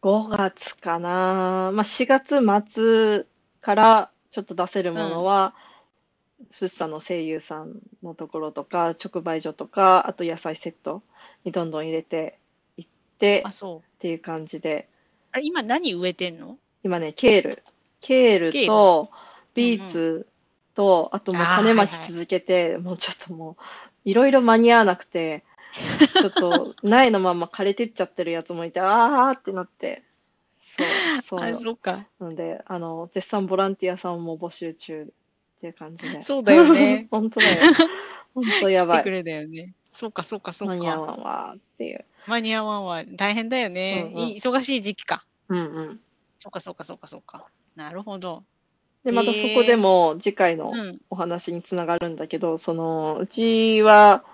[0.02, 1.72] ？5月かな。
[1.74, 2.40] まあ4月
[2.70, 3.26] 末
[3.60, 5.56] からちょっと出せるものは、
[6.52, 11.02] 福生の声優さんのところとか、直売所とか、あと野菜セット
[11.44, 12.38] にどんどん入れて
[12.78, 12.86] いっ
[13.18, 13.80] てあ、そう。
[13.80, 14.88] っていう感じで、
[15.32, 16.58] あれ、今何植えてんの？
[16.84, 17.64] 今ね、ケール。
[18.00, 19.10] ケールケールと、
[19.58, 20.28] ビーツ
[20.76, 23.64] と、あともう種まき続けて、もうちょっともう、
[24.06, 25.44] いろいろ間に合わなくて、
[26.22, 30.04] ちょっと、 苗のまま枯れてっちゃってるやつもいて、あーってなって、
[30.62, 31.56] そう、そう。
[31.56, 32.08] そうか。
[32.20, 36.22] なので、あの、絶賛ボランティアさんも募集中っていう感じで。
[36.22, 37.08] そうだよね。
[37.12, 37.74] 本当だよ。
[38.36, 38.98] 本当やばい。
[39.00, 39.74] 来てくれだよね。
[39.94, 41.02] そうか、そうか、そう間に合か。
[41.02, 42.06] わんわーっていう。
[42.28, 43.04] 間に合わんわ。
[43.06, 44.12] 大変だよね。
[44.14, 45.26] うんうんい忙しい時期か。
[45.48, 46.02] うんうん。
[46.38, 47.50] そうか、そうか、そうか、そうか。
[47.76, 48.44] なるほど。
[49.08, 51.00] で、またそこでも次回のうん。
[51.10, 54.26] お話につながるんだけど、その、うちは、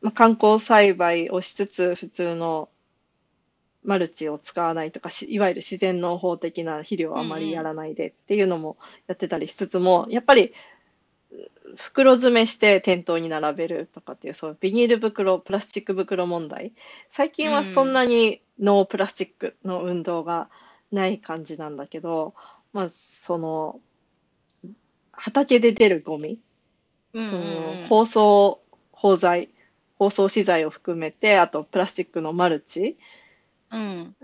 [0.00, 2.68] まあ、観光栽培をしつつ、普通の
[3.82, 8.76] マルチを使わないとか、しいわゆる自然農法的な肥料をあまりやらないでっていうのも
[9.08, 10.54] やってたりしつつも、やっぱり
[11.74, 16.72] 袋詰めして店頭に並べるとかっていう、そうビニール袋、プラスチック袋問題。
[17.10, 20.48] 最近はそんなにノープラスチックの運動が
[20.92, 22.34] ない感じなんだけど、
[22.72, 23.80] まあ、その、
[25.16, 26.38] 畑で出るゴミ、
[27.12, 28.60] うんうんそのうん包装
[28.96, 29.50] 包材、
[29.98, 32.96] 包装資材を含めて、あとプラスチックのマルチ
[33.70, 34.16] うん。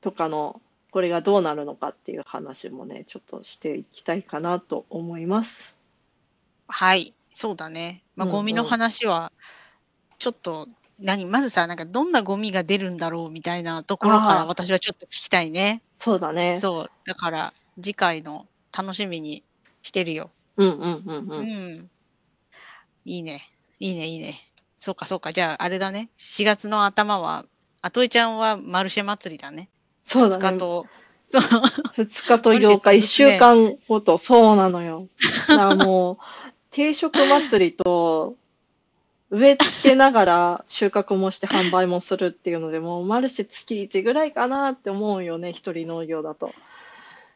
[0.00, 0.60] とかの、
[0.90, 5.78] これがどうなるのかっていう話もね、ちょっとしていきたいかなと思います。
[6.66, 7.14] はい。
[7.34, 8.02] そうだね。
[8.16, 9.32] まあ、ゴミの話は、
[10.18, 10.68] ちょっと、
[10.98, 15.82] 何まずさ、なんかどんなゴミが出るんだろうみたいなところから私はちょっと聞きたいね。
[15.96, 16.58] そうだね。
[16.58, 16.90] そう。
[17.06, 18.46] だから、次回の
[18.76, 19.42] 楽しみに
[19.82, 20.30] してるよ。
[20.56, 21.36] うんうんうんう。
[21.36, 21.90] うんん。
[23.04, 23.42] いいね。
[23.78, 24.34] いいね、いいね。
[24.78, 25.32] そうか、そうか。
[25.32, 26.10] じゃあ、あれだね。
[26.18, 27.44] 4月の頭は、
[27.82, 29.68] あとえちゃんはマルシェ祭りだね。
[30.06, 30.52] 2そうだね。
[30.52, 30.86] 日と。
[31.30, 31.42] そう。
[31.42, 35.08] 2日とマルシェ8日、1続くね週間ごと、そうなのよ。
[35.48, 36.16] だからもう、
[36.70, 38.36] 定食祭りと、
[39.30, 46.52] 植え付けながら収穫もして販売もするっていうので、もうマルシェ月1ぐらいかなって思うよね、一人農業だと。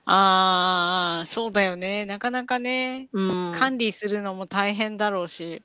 [0.07, 2.05] ああ、そうだよね。
[2.05, 3.53] なかなかね、うん。
[3.53, 5.63] 管理するのも大変だろうし、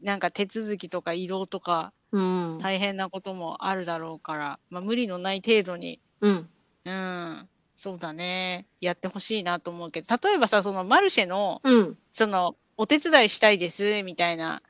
[0.00, 2.58] なんか手続きとか移動とかうん。
[2.58, 6.48] 大変なこともあるだろうから、まあ無理のない程度に、うん。
[6.86, 8.68] うん、そうだね。
[8.80, 11.98] やってほしいなと思うけど、例えばさ、そのマルシェの、うん。
[12.12, 14.62] その、お手伝いしたいです、みたいな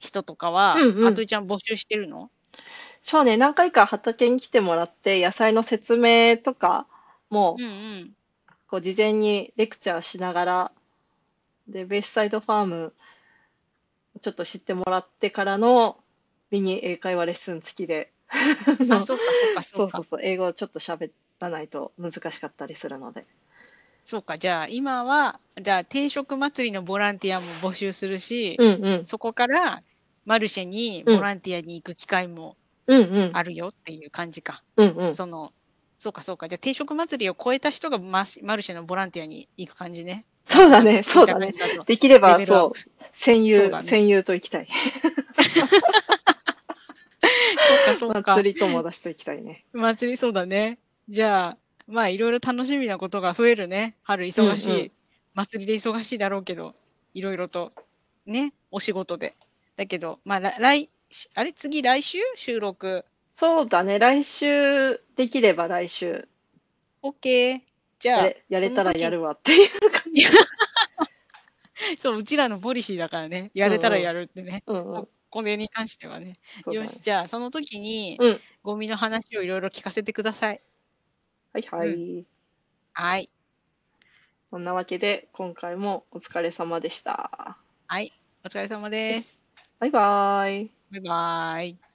[0.00, 2.30] 人とかは、うんうんあといちゃん募集してるの？
[3.04, 6.86] そうね、何回か畑に来てもらって、野菜の説明とか
[7.30, 7.68] もうんう
[8.04, 8.14] ん。
[8.72, 10.72] こう事前にレクチャーしながら、
[11.68, 12.94] で、ベースサイドファーム、
[14.22, 15.98] ちょっと知ってもらってからの
[16.50, 19.96] ミニ英会話レッスン付きで、あ、そうかそうかそ そううか。
[19.98, 23.26] そうそう、英語をちょっと喋らないと難しかったりするので。
[24.06, 29.06] そうか、じゃあ今は、じゃあ定食祭りのボランティアも募集するし、うんうん。
[29.06, 29.82] そこから
[30.24, 32.56] マルシェにボランティアに行く機会も。
[33.32, 34.62] あるよっていう感じか。
[34.76, 35.14] うんうん。
[35.14, 35.52] その、
[36.02, 36.48] そうかそうか。
[36.48, 40.24] じゃあ定食祭りを超えた人がマシマルシェのボランティアに行く感じね。
[40.46, 41.48] そうだね、 そうだね
[41.86, 42.78] できれば、そう、
[43.12, 44.68] 戦友、だね戦友と行きたい。
[47.96, 48.34] そうかそうか。
[48.34, 49.64] 祭り友達と行きたいね。
[49.72, 50.80] 祭りそうだね。
[51.08, 53.94] じゃあ、まあいろいろ楽しみなことが増えるね。
[54.02, 54.70] 春忙しい。
[54.70, 54.90] うんうん
[55.34, 56.74] 祭りで忙しいだろうけど、
[57.14, 57.72] いろいろと、
[58.26, 59.34] ね、お仕事で。
[59.76, 60.90] だけど、まあ来、来
[61.34, 61.54] あれ？
[61.54, 62.18] 次来週？
[62.34, 63.06] 収録。
[63.32, 66.28] そうだね、来週、できれば来週、
[67.02, 67.60] OK。
[67.98, 70.24] じゃあやれ、やれたらやるわっていう感じ。
[71.98, 73.50] そう、うちらのポリシーだからね。
[73.54, 74.62] やれたらやるってね。
[74.66, 75.08] うんうん。
[75.30, 76.38] これに関してはね。
[76.62, 80.60] そうだねよし、じゃあ、その時に、うんゴミの話をいろいろ聞かせてください。
[81.52, 81.88] はいはい。
[81.88, 82.26] う
[82.92, 83.30] はい。
[84.50, 87.58] そんなわけで、今回もお疲れ様でした。
[87.86, 88.12] はい。
[88.44, 89.40] お疲れ様です。
[89.78, 90.70] バイバイ。
[90.90, 91.91] バイバーイ。